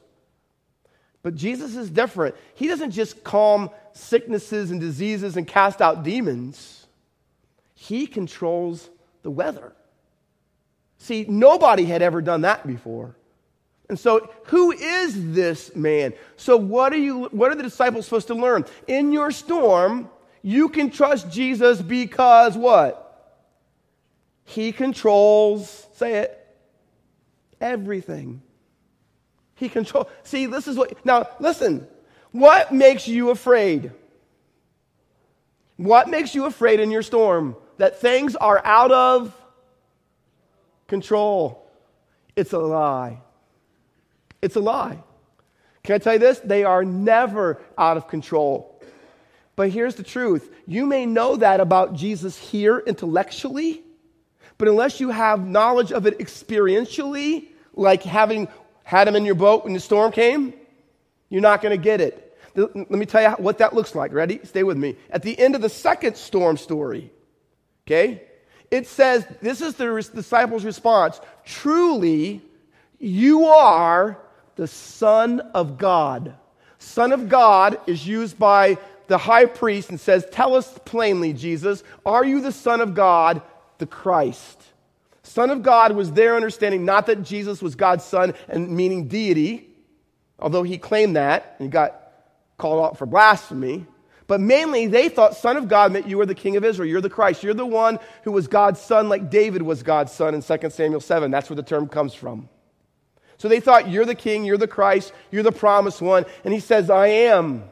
but 1.23 1.35
Jesus 1.35 1.77
is 1.77 1.89
different. 1.89 2.35
He 2.55 2.69
doesn't 2.69 2.91
just 2.91 3.25
calm 3.25 3.71
sicknesses 3.95 4.71
and 4.71 4.83
diseases 4.83 5.39
and 5.39 5.47
cast 5.47 5.81
out 5.81 6.03
demons, 6.03 6.87
he 7.75 8.07
controls 8.07 8.91
the 9.23 9.31
weather. 9.31 9.73
See, 11.07 11.25
nobody 11.29 11.85
had 11.85 12.03
ever 12.03 12.21
done 12.21 12.41
that 12.41 12.67
before. 12.67 13.15
And 13.89 13.97
so, 13.97 14.29
who 14.47 14.73
is 14.73 15.35
this 15.35 15.73
man? 15.77 16.15
So, 16.37 16.57
what 16.57 16.93
are, 16.93 16.99
you, 16.99 17.27
what 17.27 17.53
are 17.53 17.55
the 17.55 17.63
disciples 17.63 18.07
supposed 18.07 18.27
to 18.27 18.35
learn? 18.35 18.65
In 18.89 19.13
your 19.13 19.31
storm, 19.31 20.11
you 20.43 20.69
can 20.69 20.91
trust 20.91 21.31
Jesus 21.31 21.81
because 21.81 22.57
what? 22.57 23.05
He 24.47 24.73
controls, 24.73 25.87
say 25.95 26.15
it, 26.15 26.57
everything. 27.61 28.43
He 29.55 29.69
controls. 29.69 30.09
See, 30.25 30.47
this 30.47 30.67
is 30.67 30.77
what. 30.77 31.07
Now, 31.07 31.29
listen. 31.39 31.87
What 32.33 32.75
makes 32.75 33.07
you 33.07 33.31
afraid? 33.31 33.93
What 35.77 36.09
makes 36.11 36.35
you 36.35 36.47
afraid 36.47 36.81
in 36.81 36.91
your 36.91 37.03
storm? 37.03 37.55
That 37.79 38.01
things 38.01 38.35
are 38.35 38.61
out 38.65 38.91
of 38.91 39.33
control. 40.87 41.69
It's 42.35 42.53
a 42.53 42.59
lie. 42.59 43.21
It's 44.43 44.57
a 44.57 44.61
lie. 44.61 44.99
Can 45.83 45.95
I 45.95 45.99
tell 45.99 46.15
you 46.15 46.19
this? 46.19 46.39
They 46.41 46.65
are 46.65 46.85
never 46.85 47.61
out 47.79 47.97
of 47.97 48.09
control. 48.09 48.81
But 49.55 49.71
here's 49.71 49.95
the 49.95 50.03
truth 50.03 50.51
you 50.67 50.87
may 50.87 51.07
know 51.07 51.37
that 51.37 51.61
about 51.61 51.95
Jesus 51.95 52.37
here 52.37 52.79
intellectually, 52.87 53.83
but 54.59 54.69
unless 54.69 55.01
you 55.01 55.11
have 55.11 55.47
knowledge 55.47 55.93
of 55.93 56.07
it 56.07 56.19
experientially, 56.19 57.49
like 57.75 58.03
having 58.03 58.49
had 58.85 59.09
him 59.09 59.17
in 59.17 59.25
your 59.25 59.35
boat 59.35 59.65
when 59.65 59.73
the 59.73 59.81
storm 59.81 60.13
came, 60.13 60.55
you're 61.29 61.41
not 61.41 61.63
going 61.63 61.77
to 61.77 61.83
get 61.83 62.01
it. 62.01 62.23
Let 62.55 62.91
me 62.91 63.05
tell 63.05 63.23
you 63.23 63.31
what 63.37 63.59
that 63.59 63.75
looks 63.75 63.95
like. 63.95 64.13
Ready? 64.13 64.41
Stay 64.45 64.63
with 64.63 64.79
me. 64.79 64.97
At 65.11 65.23
the 65.23 65.39
end 65.39 65.55
of 65.55 65.61
the 65.61 65.69
second 65.69 66.17
storm 66.17 66.57
story, 66.57 67.11
okay, 67.87 68.23
it 68.71 68.87
says 68.87 69.27
this 69.41 69.61
is 69.61 69.75
the 69.75 70.11
disciples' 70.15 70.65
response 70.65 71.21
truly, 71.45 72.43
you 72.99 73.45
are 73.47 74.19
the 74.57 74.67
Son 74.67 75.41
of 75.41 75.79
God. 75.79 76.35
Son 76.79 77.13
of 77.13 77.29
God 77.29 77.79
is 77.87 78.07
used 78.07 78.39
by 78.39 78.79
the 79.07 79.19
high 79.19 79.47
priest 79.47 79.91
and 79.91 80.01
says, 80.01 80.27
Tell 80.31 80.55
us 80.55 80.79
plainly, 80.85 81.33
Jesus, 81.33 81.83
are 82.05 82.25
you 82.25 82.41
the 82.41 82.53
Son 82.53 82.81
of 82.81 82.95
God, 82.95 83.43
the 83.79 83.87
Christ? 83.87 84.63
Son 85.23 85.51
of 85.51 85.63
God 85.63 85.93
was 85.93 86.13
their 86.13 86.37
understanding, 86.37 86.85
not 86.85 87.07
that 87.07 87.23
Jesus 87.23 87.61
was 87.61 87.75
God's 87.75 88.05
Son 88.05 88.35
and 88.49 88.71
meaning 88.71 89.09
deity, 89.09 89.69
although 90.39 90.63
he 90.63 90.79
claimed 90.79 91.17
that 91.17 91.57
and 91.59 91.71
got 91.71 92.13
called 92.59 92.85
out 92.85 92.99
for 92.99 93.07
blasphemy. 93.07 93.87
But 94.27 94.41
mainly, 94.41 94.87
they 94.87 95.09
thought 95.09 95.37
Son 95.37 95.57
of 95.57 95.69
God 95.69 95.93
meant 95.93 96.09
you 96.09 96.19
were 96.19 96.27
the 96.27 96.35
King 96.35 96.57
of 96.57 96.65
Israel. 96.65 96.89
You're 96.89 97.01
the 97.01 97.11
Christ. 97.11 97.43
You're 97.43 97.55
the 97.55 97.67
one 97.67 97.99
who 98.25 98.33
was 98.33 98.49
God's 98.49 98.81
son, 98.81 99.09
like 99.09 99.31
David 99.31 99.63
was 99.63 99.83
God's 99.83 100.13
son 100.13 100.35
in 100.35 100.43
2 100.43 100.71
Samuel 100.71 101.01
7. 101.01 101.31
That's 101.31 101.49
where 101.49 101.57
the 101.57 101.63
term 101.63 101.87
comes 101.87 102.13
from. 102.13 102.49
So 103.39 103.49
they 103.49 103.61
thought, 103.61 103.89
You're 103.89 104.05
the 104.05 104.15
King, 104.15 104.45
you're 104.45 104.59
the 104.59 104.67
Christ, 104.67 105.13
you're 105.31 105.43
the 105.43 105.53
promised 105.53 106.03
one. 106.03 106.25
And 106.45 106.53
he 106.53 106.61
says, 106.61 106.91
I 106.91 107.07
am, 107.07 107.65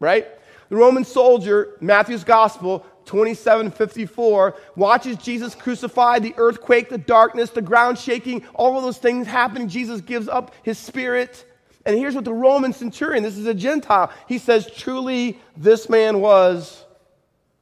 right? 0.00 0.26
The 0.68 0.76
Roman 0.76 1.04
soldier, 1.04 1.76
Matthew's 1.80 2.24
Gospel, 2.24 2.86
2754, 3.06 4.56
watches 4.76 5.16
Jesus 5.16 5.54
crucified, 5.54 6.22
the 6.22 6.34
earthquake, 6.36 6.88
the 6.88 6.98
darkness, 6.98 7.50
the 7.50 7.62
ground 7.62 7.98
shaking, 7.98 8.46
all 8.54 8.76
of 8.76 8.84
those 8.84 8.98
things 8.98 9.26
happening. 9.26 9.68
Jesus 9.68 10.00
gives 10.00 10.28
up 10.28 10.54
his 10.62 10.78
spirit. 10.78 11.44
And 11.90 11.98
here's 11.98 12.14
what 12.14 12.24
the 12.24 12.32
Roman 12.32 12.72
centurion, 12.72 13.24
this 13.24 13.36
is 13.36 13.46
a 13.46 13.54
Gentile, 13.54 14.12
he 14.28 14.38
says, 14.38 14.70
Truly, 14.70 15.40
this 15.56 15.88
man 15.88 16.20
was 16.20 16.84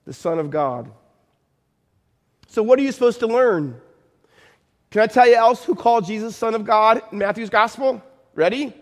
the 0.05 0.13
Son 0.13 0.39
of 0.39 0.51
God. 0.51 0.91
So, 2.49 2.63
what 2.63 2.79
are 2.79 2.83
you 2.83 2.93
supposed 2.93 3.21
to 3.21 3.27
learn? 3.27 3.81
Can 4.91 5.01
I 5.01 5.07
tell 5.07 5.27
you 5.27 5.35
else 5.35 5.65
who 5.65 5.75
called 5.75 6.05
Jesus 6.05 6.37
Son 6.37 6.55
of 6.55 6.67
God 6.67 7.01
in 7.11 7.17
Matthew's 7.17 7.49
Gospel? 7.49 8.03
Ready? 8.35 8.75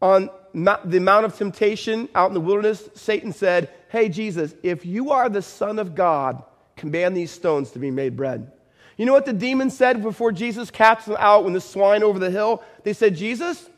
On 0.00 0.30
the 0.54 1.00
Mount 1.00 1.26
of 1.26 1.36
Temptation 1.36 2.08
out 2.14 2.28
in 2.28 2.34
the 2.34 2.40
wilderness, 2.40 2.88
Satan 2.94 3.34
said, 3.34 3.68
Hey, 3.90 4.08
Jesus, 4.08 4.54
if 4.62 4.86
you 4.86 5.10
are 5.10 5.28
the 5.28 5.42
Son 5.42 5.78
of 5.78 5.94
God, 5.94 6.42
command 6.76 7.14
these 7.14 7.30
stones 7.30 7.72
to 7.72 7.78
be 7.78 7.90
made 7.90 8.16
bread. 8.16 8.50
You 8.96 9.04
know 9.04 9.12
what 9.12 9.26
the 9.26 9.34
demon 9.34 9.68
said 9.68 10.02
before 10.02 10.32
Jesus 10.32 10.70
cast 10.70 11.04
them 11.04 11.16
out 11.18 11.44
when 11.44 11.52
the 11.52 11.60
swine 11.60 12.02
over 12.02 12.18
the 12.18 12.30
hill? 12.30 12.62
They 12.84 12.94
said, 12.94 13.16
Jesus, 13.16 13.68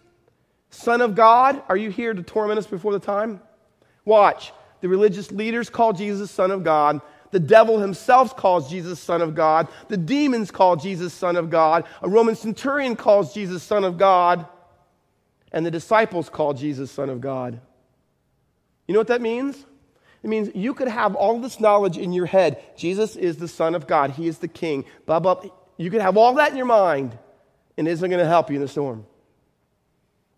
Son 0.73 1.01
of 1.01 1.15
God, 1.15 1.63
are 1.69 1.77
you 1.77 1.91
here 1.91 2.13
to 2.13 2.23
torment 2.23 2.59
us 2.59 2.67
before 2.67 2.93
the 2.93 2.99
time? 2.99 3.41
Watch. 4.05 4.53
The 4.81 4.89
religious 4.89 5.31
leaders 5.31 5.71
call 5.71 5.93
Jesus 5.93 6.31
Son 6.31 6.51
of 6.51 6.65
God. 6.65 7.01
The 7.31 7.39
devil 7.39 7.79
himself 7.79 8.37
calls 8.37 8.69
Jesus 8.69 8.99
Son 8.99 9.23
of 9.23 9.35
God. 9.35 9.69
The 9.89 9.97
demons 9.97 10.51
call 10.51 10.75
Jesus 10.75 11.13
Son 11.13 11.37
of 11.37 11.51
God. 11.51 11.85
A 12.03 12.09
Roman 12.09 12.35
centurion 12.35 12.97
calls 12.97 13.33
Jesus 13.33 13.63
Son 13.63 13.85
of 13.85 13.97
God 13.97 14.47
and 15.53 15.65
the 15.65 15.71
disciples 15.71 16.29
call 16.29 16.55
Jesus 16.55 16.91
Son 16.91 17.11
of 17.11 17.21
God. 17.21 17.61
You 18.89 18.95
know 18.95 19.01
what 19.01 19.09
that 19.09 19.21
means? 19.21 19.65
It 20.23 20.29
means 20.29 20.51
you 20.55 20.75
could 20.75 20.89
have 20.89 21.15
all 21.15 21.41
this 21.41 21.61
knowledge 21.61 21.99
in 21.99 22.13
your 22.13 22.27
head. 22.27 22.63
Jesus 22.77 23.17
is 23.17 23.37
the 23.37 23.49
Son 23.49 23.75
of 23.75 23.87
God, 23.87 24.11
He 24.11 24.27
is 24.27 24.39
the 24.39 24.49
King. 24.49 24.85
Blah, 25.07 25.21
blah. 25.21 25.43
You 25.77 25.91
could 25.91 26.01
have 26.01 26.17
all 26.17 26.35
that 26.35 26.51
in 26.51 26.57
your 26.57 26.67
mind, 26.67 27.17
and 27.77 27.87
it 27.87 27.91
isn't 27.91 28.09
going 28.09 28.23
to 28.23 28.29
help 28.29 28.51
you 28.51 28.57
in 28.57 28.63
the 28.63 28.69
storm. 28.69 29.07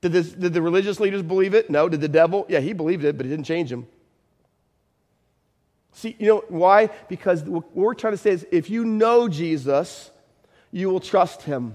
Did, 0.04 0.12
this, 0.12 0.32
did 0.32 0.52
the 0.52 0.60
religious 0.60 1.00
leaders 1.00 1.22
believe 1.22 1.54
it? 1.54 1.70
No. 1.70 1.88
Did 1.88 2.02
the 2.02 2.08
devil? 2.08 2.44
Yeah, 2.46 2.60
he 2.60 2.74
believed 2.74 3.06
it, 3.06 3.16
but 3.16 3.24
it 3.24 3.30
didn't 3.30 3.46
change 3.46 3.72
him. 3.72 3.86
See, 5.94 6.14
you 6.18 6.26
know 6.26 6.44
why? 6.48 6.90
Because 7.08 7.42
what 7.44 7.74
we're 7.74 7.94
trying 7.94 8.12
to 8.12 8.18
say 8.18 8.32
is 8.32 8.46
if 8.52 8.68
you 8.68 8.84
know 8.84 9.28
Jesus, 9.28 10.10
you 10.70 10.90
will 10.90 11.00
trust 11.00 11.40
him. 11.40 11.72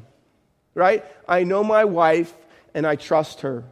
Right? 0.75 1.03
I 1.27 1.43
know 1.43 1.63
my 1.63 1.85
wife 1.85 2.31
and 2.75 2.85
I 2.85 2.97
trust 2.97 3.41
her. 3.41 3.63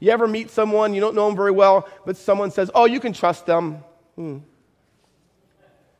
You 0.00 0.10
ever 0.10 0.26
meet 0.26 0.50
someone, 0.50 0.92
you 0.92 1.00
don't 1.00 1.14
know 1.14 1.28
them 1.28 1.36
very 1.36 1.52
well, 1.52 1.88
but 2.04 2.16
someone 2.16 2.50
says, 2.50 2.68
Oh, 2.74 2.86
you 2.86 2.98
can 2.98 3.12
trust 3.12 3.46
them. 3.46 3.84
Hmm. 4.16 4.38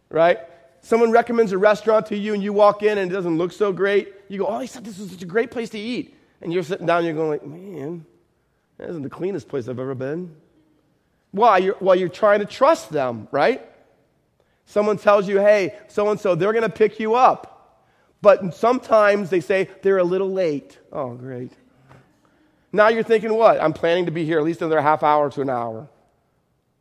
Right? 0.09 0.40
Someone 0.81 1.12
recommends 1.12 1.53
a 1.53 1.59
restaurant 1.59 2.07
to 2.07 2.16
you 2.16 2.35
and 2.35 2.42
you 2.42 2.53
walk 2.53 2.83
in 2.83 2.99
and 2.99 3.09
it 3.09 3.14
doesn't 3.14 3.38
look 3.38 3.53
so 3.53 3.73
great. 3.73 4.12
You 4.27 4.38
go, 4.38 4.49
Oh, 4.49 4.59
he 4.59 4.66
said 4.66 4.85
this 4.85 4.99
is 4.99 5.12
such 5.12 5.23
a 5.23 5.27
great 5.27 5.53
place 5.53 5.70
to 5.70 5.79
eat. 5.79 6.16
And 6.40 6.53
you're 6.53 6.62
sitting 6.62 6.87
down 6.87 7.05
you're 7.05 7.14
going 7.14 7.31
like, 7.31 7.46
Man, 7.46 8.07
that 8.79 8.88
isn't 8.90 9.03
the 9.03 9.11
cleanest 9.11 9.48
place 9.48 9.68
I've 9.68 9.79
ever 9.79 9.94
been. 9.94 10.35
Why? 11.33 11.59
You're, 11.59 11.76
well, 11.81 11.94
you're 11.94 12.09
trying 12.09 12.40
to 12.40 12.46
trust 12.46 12.90
them, 12.90 13.29
right? 13.31 13.66
Someone 14.66 14.98
tells 14.98 15.29
you, 15.29 15.38
hey, 15.38 15.74
so 15.88 16.09
and 16.11 16.20
so, 16.20 16.35
they're 16.35 16.53
going 16.53 16.62
to 16.62 16.68
pick 16.68 17.00
you 17.00 17.14
up. 17.14 17.85
But 18.22 18.55
sometimes 18.55 19.31
they 19.31 19.40
say 19.40 19.68
they're 19.83 19.98
a 19.98 20.05
little 20.05 20.31
late. 20.31 20.79
Oh, 20.92 21.14
great. 21.14 21.53
Now 22.72 22.88
you're 22.88 23.03
thinking, 23.03 23.35
what? 23.35 23.61
I'm 23.61 23.72
planning 23.72 24.07
to 24.07 24.12
be 24.12 24.24
here 24.24 24.38
at 24.38 24.44
least 24.44 24.61
another 24.61 24.81
half 24.81 25.03
hour 25.03 25.31
to 25.31 25.40
an 25.40 25.50
hour. 25.50 25.88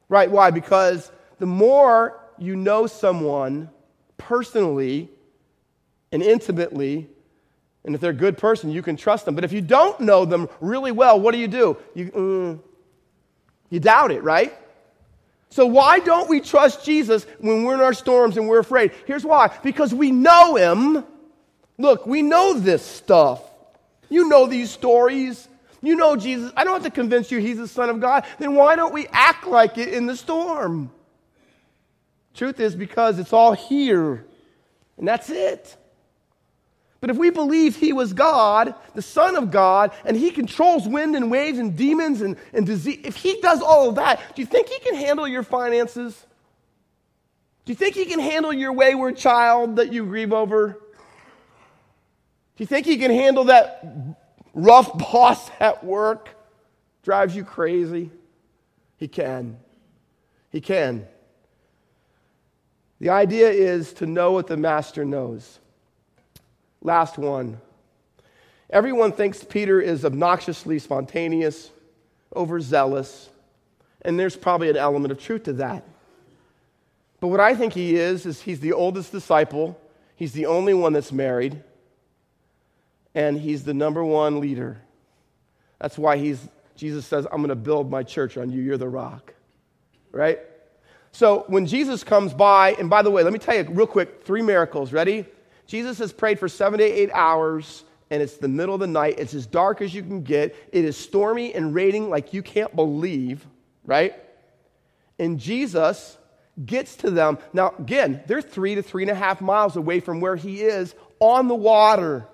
Right? 0.08 0.30
Why? 0.30 0.52
Because 0.52 1.12
the 1.39 1.45
more 1.45 2.19
you 2.38 2.56
know 2.56 2.88
someone 2.88 3.69
personally 4.17 5.10
and 6.12 6.22
intimately, 6.22 7.10
and 7.86 7.96
if 7.96 8.02
they're 8.02 8.12
a 8.12 8.13
good 8.13 8.38
person, 8.38 8.72
you 8.72 8.82
can 8.82 8.98
trust 8.98 9.26
them. 9.26 9.36
But 9.36 9.44
if 9.44 9.54
you 9.54 9.62
don't 9.62 10.00
know 10.02 10.26
them 10.26 10.50
really 10.60 10.92
well, 10.92 11.20
what 11.20 11.32
do 11.32 11.38
you 11.38 11.48
do? 11.48 11.78
You, 11.96 12.06
mm, 12.12 12.60
you 13.70 13.80
doubt 13.80 14.12
it, 14.12 14.24
right? 14.24 14.54
So, 15.52 15.65
why 15.65 16.00
don't 16.00 16.30
we 16.30 16.42
trust 16.42 16.86
Jesus 16.86 17.26
when 17.39 17.63
we're 17.63 17.74
in 17.74 17.80
our 17.80 17.94
storms 17.94 18.38
and 18.38 18.48
we're 18.48 18.60
afraid? 18.60 18.92
Here's 19.06 19.26
why 19.26 19.56
because 19.63 19.94
we 19.94 20.12
know 20.12 20.56
Him. 20.56 21.04
Look, 21.78 22.06
we 22.06 22.22
know 22.22 22.54
this 22.60 22.86
stuff. 22.86 23.42
You 24.10 24.28
know 24.28 24.46
these 24.46 24.70
stories. 24.70 25.48
You 25.82 25.96
know 25.96 26.15
Jesus. 26.15 26.52
I 26.58 26.65
don't 26.65 26.74
have 26.74 26.84
to 26.84 26.92
convince 26.92 27.32
you 27.32 27.39
he's 27.39 27.58
the 27.58 27.68
Son 27.68 27.89
of 27.89 28.02
God. 28.02 28.26
Then 28.38 28.56
why 28.56 28.76
don't 28.76 28.94
we 28.94 29.08
act 29.12 29.48
like 29.48 29.78
it 29.78 29.94
in 29.94 30.06
the 30.06 30.15
storm? 30.15 30.92
Truth 32.34 32.60
is 32.60 32.76
because 32.76 33.18
it's 33.18 33.34
all 33.34 33.54
here, 33.54 34.26
and 34.98 35.08
that's 35.08 35.30
it. 35.30 35.76
But 37.02 37.10
if 37.10 37.18
we 37.18 37.30
believe 37.30 37.78
he 37.78 37.94
was 37.94 38.12
God, 38.12 38.76
the 38.94 39.02
Son 39.02 39.36
of 39.38 39.52
God, 39.52 39.92
and 40.04 40.18
he 40.18 40.32
controls 40.32 40.88
wind 40.88 41.16
and 41.16 41.32
waves 41.32 41.58
and 41.58 41.76
demons 41.76 42.22
and, 42.22 42.36
and 42.52 42.66
disease, 42.66 43.00
if 43.06 43.16
he 43.16 43.40
does 43.40 43.62
all 43.62 43.90
of 43.90 43.96
that, 43.96 44.20
do 44.36 44.42
you 44.42 44.46
think 44.46 44.68
he 44.68 44.80
can 44.80 44.96
handle 44.96 45.28
your 45.28 45.44
finances? 45.44 46.26
Do 47.64 47.72
you 47.72 47.76
think 47.76 47.96
he 47.96 48.06
can 48.06 48.20
handle 48.20 48.52
your 48.52 48.74
wayward 48.74 49.16
child 49.16 49.78
that 49.78 49.94
you 49.94 50.06
grieve 50.06 50.34
over? 50.34 50.80
Do 52.58 52.64
you 52.64 52.66
think 52.66 52.86
he 52.86 52.98
can 52.98 53.12
handle 53.12 53.46
that 53.46 54.18
rough 54.54 54.98
boss 54.98 55.50
at 55.60 55.84
work 55.84 56.30
drives 57.04 57.34
you 57.34 57.46
crazy? 57.46 58.12
He 58.98 59.08
can. 59.08 59.58
He 60.52 60.60
can. 60.60 61.08
The 63.00 63.10
idea 63.10 63.50
is 63.50 63.94
to 63.94 64.06
know 64.06 64.34
what 64.34 64.48
the 64.48 64.58
master 64.58 65.06
knows. 65.06 65.60
Last 66.82 67.18
one. 67.18 67.60
Everyone 68.70 69.12
thinks 69.12 69.44
Peter 69.44 69.82
is 69.82 70.06
obnoxiously 70.06 70.80
spontaneous, 70.80 71.72
overzealous, 72.36 73.30
and 74.04 74.20
there's 74.20 74.36
probably 74.36 74.70
an 74.70 74.78
element 74.78 75.12
of 75.12 75.20
truth 75.20 75.44
to 75.44 75.54
that. 75.54 75.84
But 77.20 77.28
what 77.28 77.39
I 77.39 77.56
think 77.56 77.74
he 77.74 77.96
is, 77.96 78.26
is 78.26 78.42
he's 78.42 78.60
the 78.60 78.74
oldest 78.74 79.12
disciple, 79.12 79.80
he's 80.15 80.34
the 80.34 80.46
only 80.46 80.74
one 80.74 80.94
that's 80.94 81.12
married, 81.12 81.62
and 83.15 83.38
he's 83.38 83.63
the 83.63 83.74
number 83.74 84.04
one 84.04 84.39
leader. 84.39 84.78
That's 85.80 85.98
why 85.98 86.18
he's, 86.18 86.48
Jesus 86.76 87.06
says, 87.06 87.26
I'm 87.32 87.38
going 87.38 87.50
to 87.50 87.56
build 87.56 87.89
my 87.89 88.04
church 88.04 88.38
on 88.38 88.52
you. 88.52 88.62
You're 88.62 88.78
the 88.78 88.88
rock. 88.88 89.34
Right? 90.12 90.39
So 91.12 91.46
when 91.48 91.65
Jesus 91.65 92.04
comes 92.04 92.34
by, 92.34 92.74
and 92.74 92.89
by 92.89 93.02
the 93.02 93.12
way, 93.12 93.24
let 93.24 93.34
me 93.34 93.39
tell 93.39 93.56
you 93.56 93.63
real 93.70 93.88
quick 93.88 94.24
three 94.24 94.42
miracles. 94.42 94.94
Ready? 94.94 95.26
Jesus 95.70 96.00
has 96.00 96.12
prayed 96.12 96.40
for 96.40 96.48
seven 96.48 96.80
to 96.80 96.84
eight 96.84 97.12
hours, 97.14 97.84
and 98.10 98.24
it's 98.24 98.38
the 98.38 98.48
middle 98.48 98.74
of 98.74 98.80
the 98.80 98.88
night. 98.88 99.20
It's 99.20 99.36
as 99.36 99.46
dark 99.46 99.84
as 99.84 99.94
you 99.94 100.02
can 100.02 100.24
get. 100.24 100.56
It 100.72 100.84
is 100.84 100.98
stormy 100.98 101.54
and 101.54 101.76
raining 101.76 102.10
like 102.10 102.34
you 102.34 102.42
can't 102.42 102.76
believe, 102.76 103.46
right? 103.86 104.16
And 105.20 105.40
Jesus 105.40 106.18
gets 106.66 106.96
to 106.98 107.12
them. 107.12 107.38
Now, 107.54 107.76
again, 107.78 108.24
they're 108.26 108.42
three 108.42 108.74
to 108.76 108.82
three 108.82 109.04
and 109.04 109.12
a 109.12 109.16
half 109.16 109.42
miles 109.42 109.76
away 109.76 110.00
from 110.00 110.22
where 110.22 110.36
he 110.36 110.62
is 110.62 110.96
on 111.20 111.48
the 111.48 111.54
water. 111.54 112.26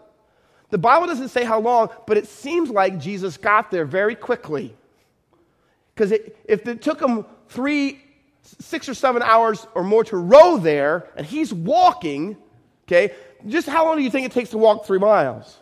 The 0.69 0.77
Bible 0.77 1.07
doesn't 1.07 1.29
say 1.29 1.43
how 1.43 1.59
long, 1.59 1.89
but 2.07 2.15
it 2.15 2.27
seems 2.27 2.69
like 2.69 3.01
Jesus 3.01 3.35
got 3.35 3.69
there 3.69 3.83
very 3.83 4.15
quickly. 4.15 4.73
Because 5.93 6.13
if 6.13 6.65
it 6.69 6.81
took 6.81 7.01
him 7.01 7.25
three, 7.49 8.01
six 8.59 8.87
or 8.87 8.93
seven 8.93 9.21
hours 9.21 9.67
or 9.75 9.83
more 9.83 10.05
to 10.05 10.15
row 10.15 10.55
there, 10.55 11.09
and 11.17 11.25
he's 11.25 11.53
walking, 11.53 12.37
okay, 12.87 13.13
just 13.47 13.67
how 13.67 13.85
long 13.85 13.97
do 13.97 14.03
you 14.03 14.09
think 14.09 14.25
it 14.25 14.31
takes 14.31 14.51
to 14.51 14.57
walk 14.57 14.85
three 14.85 14.99
miles? 14.99 15.57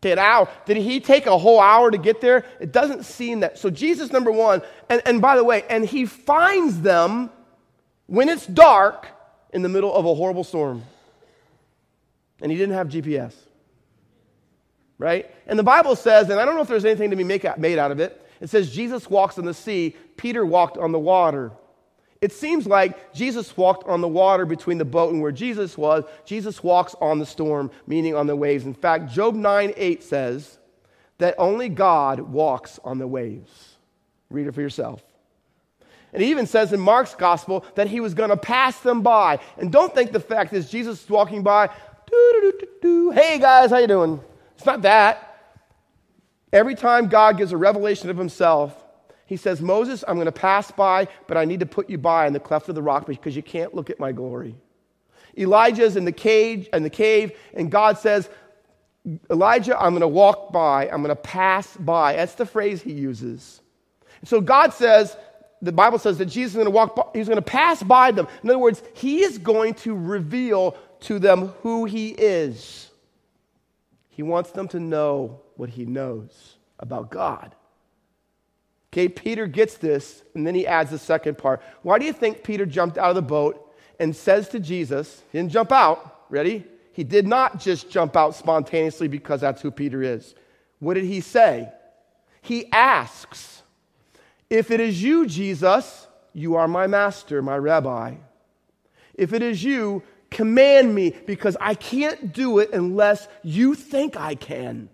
Okay, 0.00 0.12
an 0.12 0.18
hour. 0.18 0.48
Did 0.66 0.76
he 0.76 1.00
take 1.00 1.26
a 1.26 1.36
whole 1.36 1.58
hour 1.58 1.90
to 1.90 1.98
get 1.98 2.20
there? 2.20 2.44
It 2.60 2.70
doesn't 2.72 3.04
seem 3.04 3.40
that. 3.40 3.58
So, 3.58 3.70
Jesus, 3.70 4.12
number 4.12 4.30
one, 4.30 4.62
and, 4.88 5.02
and 5.06 5.20
by 5.20 5.36
the 5.36 5.44
way, 5.44 5.64
and 5.68 5.84
he 5.84 6.06
finds 6.06 6.80
them 6.80 7.30
when 8.06 8.28
it's 8.28 8.46
dark 8.46 9.08
in 9.52 9.62
the 9.62 9.68
middle 9.68 9.92
of 9.92 10.04
a 10.04 10.14
horrible 10.14 10.44
storm. 10.44 10.84
And 12.40 12.52
he 12.52 12.58
didn't 12.58 12.74
have 12.74 12.88
GPS. 12.88 13.34
Right? 14.98 15.30
And 15.46 15.58
the 15.58 15.62
Bible 15.62 15.96
says, 15.96 16.30
and 16.30 16.38
I 16.38 16.44
don't 16.44 16.54
know 16.54 16.62
if 16.62 16.68
there's 16.68 16.84
anything 16.84 17.10
to 17.10 17.16
be 17.16 17.24
made 17.24 17.78
out 17.78 17.90
of 17.90 18.00
it, 18.00 18.22
it 18.40 18.50
says 18.50 18.70
Jesus 18.70 19.08
walks 19.08 19.38
on 19.38 19.44
the 19.46 19.54
sea, 19.54 19.96
Peter 20.16 20.44
walked 20.44 20.76
on 20.76 20.92
the 20.92 20.98
water. 20.98 21.52
It 22.26 22.32
seems 22.32 22.66
like 22.66 23.14
Jesus 23.14 23.56
walked 23.56 23.86
on 23.86 24.00
the 24.00 24.08
water 24.08 24.44
between 24.44 24.78
the 24.78 24.84
boat 24.84 25.12
and 25.12 25.22
where 25.22 25.30
Jesus 25.30 25.78
was. 25.78 26.02
Jesus 26.24 26.60
walks 26.60 26.96
on 27.00 27.20
the 27.20 27.24
storm, 27.24 27.70
meaning 27.86 28.16
on 28.16 28.26
the 28.26 28.34
waves. 28.34 28.66
In 28.66 28.74
fact, 28.74 29.12
Job 29.12 29.36
9 29.36 29.72
8 29.76 30.02
says 30.02 30.58
that 31.18 31.36
only 31.38 31.68
God 31.68 32.18
walks 32.18 32.80
on 32.82 32.98
the 32.98 33.06
waves. 33.06 33.76
Read 34.28 34.48
it 34.48 34.54
for 34.56 34.60
yourself. 34.60 35.04
And 36.12 36.20
he 36.20 36.30
even 36.30 36.48
says 36.48 36.72
in 36.72 36.80
Mark's 36.80 37.14
gospel 37.14 37.64
that 37.76 37.86
he 37.86 38.00
was 38.00 38.12
going 38.12 38.30
to 38.30 38.36
pass 38.36 38.80
them 38.80 39.02
by. 39.02 39.38
And 39.56 39.70
don't 39.70 39.94
think 39.94 40.10
the 40.10 40.18
fact 40.18 40.52
is 40.52 40.68
Jesus 40.68 41.04
is 41.04 41.08
walking 41.08 41.44
by, 41.44 41.70
hey 42.10 43.38
guys, 43.38 43.70
how 43.70 43.76
you 43.76 43.86
doing? 43.86 44.20
It's 44.56 44.66
not 44.66 44.82
that. 44.82 45.54
Every 46.52 46.74
time 46.74 47.06
God 47.06 47.38
gives 47.38 47.52
a 47.52 47.56
revelation 47.56 48.10
of 48.10 48.18
himself, 48.18 48.82
he 49.26 49.36
says, 49.36 49.60
Moses, 49.60 50.04
I'm 50.06 50.14
going 50.14 50.26
to 50.26 50.32
pass 50.32 50.70
by, 50.70 51.08
but 51.26 51.36
I 51.36 51.44
need 51.44 51.60
to 51.60 51.66
put 51.66 51.90
you 51.90 51.98
by 51.98 52.26
in 52.26 52.32
the 52.32 52.40
cleft 52.40 52.68
of 52.68 52.76
the 52.76 52.82
rock 52.82 53.06
because 53.06 53.34
you 53.34 53.42
can't 53.42 53.74
look 53.74 53.90
at 53.90 53.98
my 53.98 54.12
glory. 54.12 54.54
Elijah's 55.36 55.96
in 55.96 56.04
the 56.04 56.12
cage 56.12 56.68
in 56.72 56.84
the 56.84 56.90
cave, 56.90 57.32
and 57.52 57.70
God 57.70 57.98
says, 57.98 58.30
Elijah, 59.28 59.76
I'm 59.78 59.90
going 59.90 60.00
to 60.00 60.08
walk 60.08 60.52
by, 60.52 60.88
I'm 60.88 61.02
going 61.02 61.08
to 61.08 61.16
pass 61.16 61.76
by. 61.76 62.14
That's 62.14 62.34
the 62.34 62.46
phrase 62.46 62.80
he 62.82 62.92
uses. 62.92 63.60
So 64.24 64.40
God 64.40 64.72
says, 64.72 65.16
the 65.60 65.72
Bible 65.72 65.98
says 65.98 66.18
that 66.18 66.26
Jesus 66.26 66.52
is 66.52 66.54
going 66.54 66.66
to 66.66 66.70
walk 66.70 66.94
by, 66.94 67.02
he's 67.12 67.28
going 67.28 67.36
to 67.36 67.42
pass 67.42 67.82
by 67.82 68.12
them. 68.12 68.28
In 68.42 68.50
other 68.50 68.58
words, 68.58 68.80
he 68.94 69.22
is 69.22 69.38
going 69.38 69.74
to 69.74 69.94
reveal 69.94 70.76
to 71.00 71.18
them 71.18 71.48
who 71.62 71.84
he 71.84 72.10
is. 72.10 72.90
He 74.08 74.22
wants 74.22 74.50
them 74.50 74.68
to 74.68 74.80
know 74.80 75.40
what 75.56 75.68
he 75.68 75.84
knows 75.84 76.56
about 76.78 77.10
God. 77.10 77.55
Okay, 78.96 79.10
Peter 79.10 79.46
gets 79.46 79.76
this, 79.76 80.22
and 80.32 80.46
then 80.46 80.54
he 80.54 80.66
adds 80.66 80.90
the 80.90 80.98
second 80.98 81.36
part. 81.36 81.60
Why 81.82 81.98
do 81.98 82.06
you 82.06 82.14
think 82.14 82.42
Peter 82.42 82.64
jumped 82.64 82.96
out 82.96 83.10
of 83.10 83.14
the 83.14 83.20
boat 83.20 83.74
and 84.00 84.16
says 84.16 84.48
to 84.48 84.58
Jesus, 84.58 85.22
he 85.30 85.36
didn't 85.36 85.52
jump 85.52 85.70
out, 85.70 86.22
ready? 86.30 86.64
He 86.94 87.04
did 87.04 87.26
not 87.26 87.60
just 87.60 87.90
jump 87.90 88.16
out 88.16 88.34
spontaneously 88.34 89.06
because 89.08 89.42
that's 89.42 89.60
who 89.60 89.70
Peter 89.70 90.02
is. 90.02 90.34
What 90.78 90.94
did 90.94 91.04
he 91.04 91.20
say? 91.20 91.68
He 92.40 92.72
asks, 92.72 93.62
If 94.48 94.70
it 94.70 94.80
is 94.80 95.02
you, 95.02 95.26
Jesus, 95.26 96.06
you 96.32 96.54
are 96.54 96.66
my 96.66 96.86
master, 96.86 97.42
my 97.42 97.58
rabbi. 97.58 98.14
If 99.12 99.34
it 99.34 99.42
is 99.42 99.62
you, 99.62 100.04
command 100.30 100.94
me 100.94 101.14
because 101.26 101.54
I 101.60 101.74
can't 101.74 102.32
do 102.32 102.60
it 102.60 102.72
unless 102.72 103.28
you 103.42 103.74
think 103.74 104.16
I 104.16 104.36
can. 104.36 104.88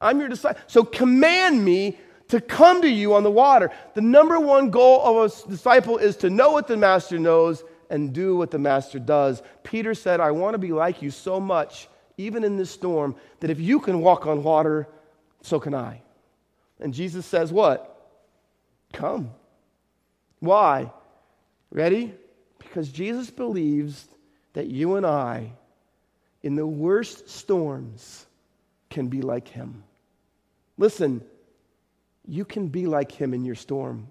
I'm 0.00 0.20
your 0.20 0.30
disciple. 0.30 0.62
So 0.68 0.84
command 0.84 1.62
me 1.62 1.98
to 2.28 2.40
come 2.40 2.82
to 2.82 2.88
you 2.88 3.14
on 3.14 3.22
the 3.22 3.30
water. 3.30 3.70
The 3.94 4.00
number 4.00 4.38
one 4.40 4.70
goal 4.70 5.00
of 5.02 5.30
a 5.30 5.48
disciple 5.48 5.98
is 5.98 6.16
to 6.18 6.30
know 6.30 6.50
what 6.52 6.66
the 6.66 6.76
master 6.76 7.18
knows 7.18 7.62
and 7.90 8.12
do 8.12 8.36
what 8.36 8.50
the 8.50 8.58
master 8.58 8.98
does. 8.98 9.42
Peter 9.62 9.94
said, 9.94 10.20
I 10.20 10.32
want 10.32 10.54
to 10.54 10.58
be 10.58 10.72
like 10.72 11.02
you 11.02 11.10
so 11.10 11.38
much, 11.38 11.88
even 12.16 12.44
in 12.44 12.56
this 12.56 12.70
storm, 12.70 13.14
that 13.40 13.50
if 13.50 13.60
you 13.60 13.80
can 13.80 14.00
walk 14.00 14.26
on 14.26 14.42
water, 14.42 14.88
so 15.42 15.60
can 15.60 15.74
I. 15.74 16.02
And 16.80 16.92
Jesus 16.92 17.24
says, 17.26 17.52
What? 17.52 17.92
Come. 18.92 19.30
Why? 20.40 20.90
Ready? 21.70 22.14
Because 22.58 22.90
Jesus 22.90 23.30
believes 23.30 24.06
that 24.52 24.66
you 24.66 24.96
and 24.96 25.06
I, 25.06 25.52
in 26.42 26.56
the 26.56 26.66
worst 26.66 27.28
storms, 27.28 28.26
can 28.90 29.08
be 29.08 29.22
like 29.22 29.48
him. 29.48 29.82
Listen, 30.78 31.22
you 32.28 32.44
can 32.44 32.68
be 32.68 32.86
like 32.86 33.12
him 33.12 33.34
in 33.34 33.44
your 33.44 33.54
storm. 33.54 34.08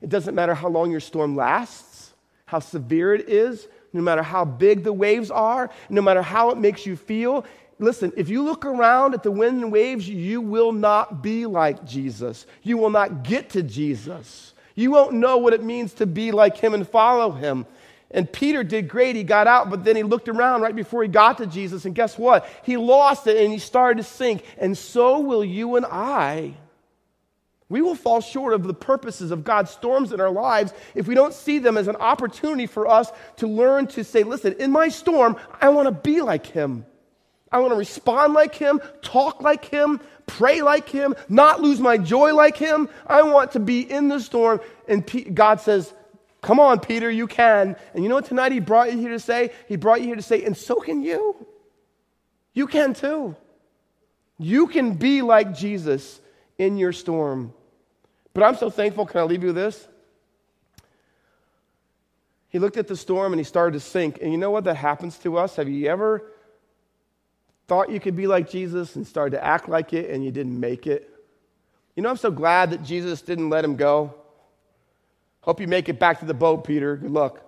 It 0.00 0.08
doesn't 0.08 0.34
matter 0.34 0.54
how 0.54 0.68
long 0.68 0.90
your 0.90 1.00
storm 1.00 1.34
lasts, 1.36 2.12
how 2.46 2.60
severe 2.60 3.14
it 3.14 3.28
is, 3.28 3.66
no 3.92 4.00
matter 4.00 4.22
how 4.22 4.44
big 4.44 4.84
the 4.84 4.92
waves 4.92 5.30
are, 5.30 5.70
no 5.88 6.02
matter 6.02 6.22
how 6.22 6.50
it 6.50 6.58
makes 6.58 6.86
you 6.86 6.96
feel. 6.96 7.44
Listen, 7.78 8.12
if 8.16 8.28
you 8.28 8.42
look 8.42 8.64
around 8.64 9.14
at 9.14 9.22
the 9.22 9.30
wind 9.30 9.62
and 9.62 9.72
waves, 9.72 10.08
you 10.08 10.40
will 10.40 10.72
not 10.72 11.22
be 11.22 11.46
like 11.46 11.84
Jesus. 11.84 12.46
You 12.62 12.76
will 12.76 12.90
not 12.90 13.22
get 13.22 13.50
to 13.50 13.62
Jesus. 13.62 14.52
You 14.74 14.90
won't 14.90 15.14
know 15.14 15.38
what 15.38 15.54
it 15.54 15.62
means 15.62 15.94
to 15.94 16.06
be 16.06 16.30
like 16.30 16.56
him 16.56 16.74
and 16.74 16.88
follow 16.88 17.32
him. 17.32 17.66
And 18.10 18.30
Peter 18.30 18.64
did 18.64 18.88
great. 18.88 19.16
He 19.16 19.24
got 19.24 19.46
out, 19.46 19.70
but 19.70 19.84
then 19.84 19.96
he 19.96 20.02
looked 20.02 20.28
around 20.28 20.62
right 20.62 20.74
before 20.74 21.02
he 21.02 21.08
got 21.08 21.38
to 21.38 21.46
Jesus, 21.46 21.84
and 21.84 21.94
guess 21.94 22.16
what? 22.16 22.48
He 22.62 22.76
lost 22.76 23.26
it 23.26 23.36
and 23.36 23.52
he 23.52 23.58
started 23.58 24.02
to 24.02 24.08
sink. 24.08 24.44
And 24.56 24.76
so 24.76 25.20
will 25.20 25.44
you 25.44 25.76
and 25.76 25.84
I. 25.84 26.54
We 27.68 27.82
will 27.82 27.94
fall 27.94 28.20
short 28.20 28.54
of 28.54 28.62
the 28.62 28.74
purposes 28.74 29.30
of 29.30 29.44
God's 29.44 29.70
storms 29.70 30.12
in 30.12 30.20
our 30.20 30.30
lives 30.30 30.72
if 30.94 31.06
we 31.06 31.14
don't 31.14 31.34
see 31.34 31.58
them 31.58 31.76
as 31.76 31.86
an 31.86 31.96
opportunity 31.96 32.66
for 32.66 32.86
us 32.86 33.10
to 33.36 33.46
learn 33.46 33.86
to 33.88 34.04
say, 34.04 34.22
listen, 34.22 34.54
in 34.58 34.70
my 34.70 34.88
storm, 34.88 35.36
I 35.60 35.68
want 35.68 35.86
to 35.86 35.92
be 35.92 36.22
like 36.22 36.46
Him. 36.46 36.86
I 37.52 37.60
want 37.60 37.72
to 37.72 37.78
respond 37.78 38.32
like 38.32 38.54
Him, 38.54 38.80
talk 39.02 39.42
like 39.42 39.66
Him, 39.66 40.00
pray 40.26 40.62
like 40.62 40.88
Him, 40.88 41.14
not 41.28 41.60
lose 41.60 41.80
my 41.80 41.98
joy 41.98 42.34
like 42.34 42.56
Him. 42.56 42.88
I 43.06 43.22
want 43.22 43.52
to 43.52 43.60
be 43.60 43.80
in 43.80 44.08
the 44.08 44.20
storm. 44.20 44.60
And 44.86 45.34
God 45.34 45.60
says, 45.60 45.92
Come 46.40 46.60
on, 46.60 46.80
Peter, 46.80 47.10
you 47.10 47.26
can. 47.26 47.76
And 47.94 48.02
you 48.02 48.08
know 48.08 48.14
what 48.14 48.26
tonight 48.26 48.52
He 48.52 48.60
brought 48.60 48.92
you 48.92 48.98
here 48.98 49.10
to 49.10 49.20
say? 49.20 49.50
He 49.66 49.76
brought 49.76 50.00
you 50.00 50.06
here 50.06 50.16
to 50.16 50.22
say, 50.22 50.44
and 50.44 50.56
so 50.56 50.76
can 50.76 51.02
you. 51.02 51.34
You 52.54 52.66
can 52.66 52.94
too. 52.94 53.36
You 54.38 54.68
can 54.68 54.94
be 54.94 55.22
like 55.22 55.54
Jesus 55.56 56.20
in 56.56 56.76
your 56.76 56.92
storm. 56.92 57.52
But 58.38 58.44
I'm 58.44 58.54
so 58.54 58.70
thankful. 58.70 59.04
Can 59.04 59.18
I 59.20 59.24
leave 59.24 59.42
you 59.42 59.48
with 59.48 59.56
this? 59.56 59.88
He 62.50 62.60
looked 62.60 62.76
at 62.76 62.86
the 62.86 62.96
storm 62.96 63.32
and 63.32 63.40
he 63.40 63.44
started 63.44 63.72
to 63.72 63.80
sink. 63.80 64.20
And 64.22 64.30
you 64.30 64.38
know 64.38 64.52
what 64.52 64.62
that 64.62 64.76
happens 64.76 65.18
to 65.18 65.38
us? 65.38 65.56
Have 65.56 65.68
you 65.68 65.88
ever 65.88 66.22
thought 67.66 67.90
you 67.90 67.98
could 67.98 68.14
be 68.14 68.28
like 68.28 68.48
Jesus 68.48 68.94
and 68.94 69.04
started 69.04 69.36
to 69.36 69.44
act 69.44 69.68
like 69.68 69.92
it 69.92 70.10
and 70.10 70.24
you 70.24 70.30
didn't 70.30 70.60
make 70.60 70.86
it? 70.86 71.10
You 71.96 72.04
know, 72.04 72.10
I'm 72.10 72.16
so 72.16 72.30
glad 72.30 72.70
that 72.70 72.84
Jesus 72.84 73.22
didn't 73.22 73.50
let 73.50 73.64
him 73.64 73.74
go. 73.74 74.14
Hope 75.40 75.60
you 75.60 75.66
make 75.66 75.88
it 75.88 75.98
back 75.98 76.20
to 76.20 76.24
the 76.24 76.32
boat, 76.32 76.62
Peter. 76.62 76.94
Good 76.94 77.10
luck. 77.10 77.40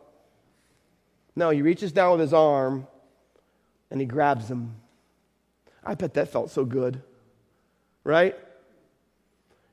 No, 1.36 1.50
he 1.50 1.62
reaches 1.62 1.92
down 1.92 2.10
with 2.10 2.20
his 2.20 2.32
arm 2.32 2.88
and 3.92 4.00
he 4.00 4.08
grabs 4.08 4.50
him. 4.50 4.74
I 5.84 5.94
bet 5.94 6.14
that 6.14 6.32
felt 6.32 6.50
so 6.50 6.64
good, 6.64 7.00
right? 8.02 8.34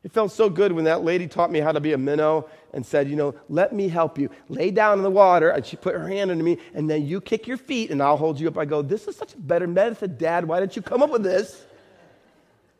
It 0.07 0.13
felt 0.13 0.31
so 0.31 0.49
good 0.49 0.71
when 0.71 0.85
that 0.85 1.03
lady 1.03 1.27
taught 1.27 1.51
me 1.51 1.59
how 1.59 1.73
to 1.73 1.81
be 1.81 1.91
a 1.91 1.97
minnow 1.97 2.47
and 2.71 2.85
said, 2.85 3.09
You 3.09 3.17
know, 3.17 3.35
let 3.49 3.73
me 3.73 3.89
help 3.89 4.17
you. 4.17 4.29
Lay 4.47 4.71
down 4.71 4.99
in 4.99 5.03
the 5.03 5.11
water. 5.11 5.49
And 5.49 5.65
she 5.65 5.75
put 5.75 5.95
her 5.95 6.07
hand 6.07 6.31
under 6.31 6.45
me, 6.45 6.59
and 6.73 6.89
then 6.89 7.05
you 7.05 7.19
kick 7.19 7.45
your 7.45 7.57
feet, 7.57 7.91
and 7.91 8.01
I'll 8.01 8.15
hold 8.15 8.39
you 8.39 8.47
up. 8.47 8.57
I 8.57 8.63
go, 8.63 8.81
This 8.81 9.05
is 9.09 9.17
such 9.17 9.33
a 9.33 9.37
better 9.37 9.67
method, 9.67 10.17
Dad. 10.17 10.45
Why 10.47 10.61
didn't 10.61 10.77
you 10.77 10.81
come 10.81 11.03
up 11.03 11.09
with 11.09 11.23
this? 11.23 11.61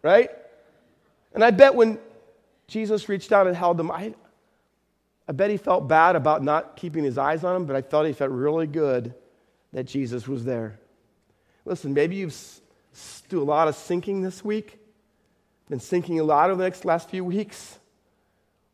Right? 0.02 0.30
And 1.34 1.44
I 1.44 1.52
bet 1.52 1.76
when 1.76 2.00
Jesus 2.70 3.10
reached 3.10 3.34
out 3.34 3.46
and 3.46 3.58
held 3.58 3.78
him, 3.78 3.92
I, 3.92 4.16
I 5.28 5.34
bet 5.34 5.50
he 5.50 5.58
felt 5.58 5.86
bad 5.86 6.16
about 6.16 6.42
not 6.42 6.78
keeping 6.78 7.04
his 7.04 7.18
eyes 7.18 7.44
on 7.44 7.58
him, 7.58 7.66
but 7.66 7.76
I 7.76 7.82
thought 7.82 8.06
he 8.06 8.14
felt 8.14 8.32
really 8.32 8.68
good 8.68 9.14
that 9.74 9.84
Jesus 9.84 10.30
was 10.30 10.46
there. 10.46 10.80
Listen, 11.66 11.94
maybe 11.94 12.16
you've 12.16 12.34
do 13.28 13.42
a 13.42 13.44
lot 13.44 13.68
of 13.68 13.76
sinking 13.76 14.22
this 14.22 14.46
week 14.46 14.77
been 15.70 15.80
sinking 15.80 16.20
a 16.20 16.24
lot 16.24 16.50
over 16.50 16.58
the 16.58 16.64
next 16.64 16.86
last 16.86 17.10
few 17.10 17.24
weeks. 17.24 17.78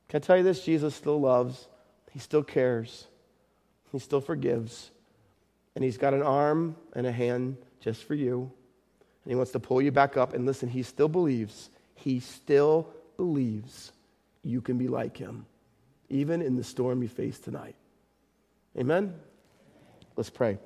Can 0.10 0.18
I 0.18 0.22
tell 0.22 0.38
you 0.38 0.44
this? 0.44 0.64
Jesus 0.64 0.94
still 0.96 1.20
loves, 1.20 1.68
He 2.12 2.20
still 2.20 2.44
cares, 2.44 3.08
He 3.92 4.00
still 4.00 4.22
forgives. 4.22 4.92
And 5.76 5.84
He's 5.84 5.98
got 5.98 6.14
an 6.14 6.22
arm 6.22 6.76
and 6.96 7.08
a 7.08 7.12
hand 7.12 7.58
just 7.80 8.04
for 8.04 8.14
you. 8.14 8.52
And 9.24 9.32
He 9.32 9.36
wants 9.36 9.52
to 9.54 9.60
pull 9.60 9.82
you 9.82 9.92
back 9.92 10.18
up. 10.18 10.34
And 10.34 10.46
listen, 10.46 10.70
He 10.70 10.84
still 10.84 11.08
believes, 11.08 11.70
He 11.96 12.20
still 12.20 12.90
believes 13.18 13.92
you 14.44 14.62
can 14.62 14.78
be 14.78 14.88
like 14.88 15.18
Him, 15.18 15.46
even 16.10 16.42
in 16.42 16.56
the 16.56 16.64
storm 16.64 17.02
you 17.02 17.10
face 17.10 17.40
tonight. 17.40 17.76
Amen? 18.78 19.16
Let's 20.16 20.30
pray. 20.30 20.60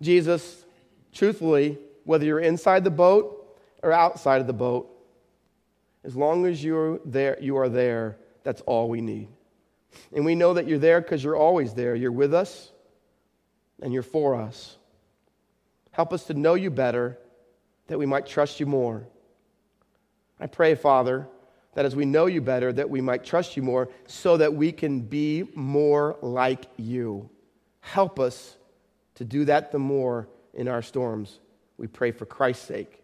Jesus, 0.00 0.64
truthfully, 1.12 1.78
whether 2.04 2.24
you're 2.24 2.40
inside 2.40 2.84
the 2.84 2.90
boat 2.90 3.58
or 3.82 3.92
outside 3.92 4.40
of 4.40 4.46
the 4.46 4.52
boat, 4.52 4.90
as 6.04 6.16
long 6.16 6.46
as 6.46 6.64
you're 6.64 6.98
there, 7.04 7.38
you 7.40 7.58
are 7.58 7.68
there, 7.68 8.16
that's 8.42 8.62
all 8.62 8.88
we 8.88 9.00
need. 9.00 9.28
And 10.14 10.24
we 10.24 10.34
know 10.34 10.54
that 10.54 10.66
you're 10.66 10.78
there 10.78 11.00
because 11.00 11.22
you're 11.22 11.36
always 11.36 11.74
there. 11.74 11.94
You're 11.94 12.12
with 12.12 12.32
us 12.32 12.70
and 13.82 13.92
you're 13.92 14.02
for 14.02 14.34
us. 14.34 14.76
Help 15.90 16.12
us 16.12 16.24
to 16.24 16.34
know 16.34 16.54
you 16.54 16.70
better 16.70 17.18
that 17.88 17.98
we 17.98 18.06
might 18.06 18.26
trust 18.26 18.60
you 18.60 18.66
more. 18.66 19.06
I 20.38 20.46
pray, 20.46 20.74
Father, 20.74 21.26
that 21.74 21.84
as 21.84 21.94
we 21.94 22.04
know 22.04 22.26
you 22.26 22.40
better, 22.40 22.72
that 22.72 22.88
we 22.88 23.00
might 23.00 23.24
trust 23.24 23.56
you 23.56 23.62
more 23.62 23.88
so 24.06 24.36
that 24.36 24.54
we 24.54 24.72
can 24.72 25.00
be 25.00 25.48
more 25.54 26.16
like 26.22 26.66
you. 26.76 27.28
Help 27.80 28.18
us 28.18 28.56
to 29.20 29.24
do 29.26 29.44
that 29.44 29.70
the 29.70 29.78
more 29.78 30.26
in 30.54 30.66
our 30.66 30.80
storms. 30.80 31.40
We 31.76 31.88
pray 31.88 32.10
for 32.10 32.24
Christ's 32.24 32.64
sake. 32.64 33.02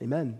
Amen. 0.00 0.38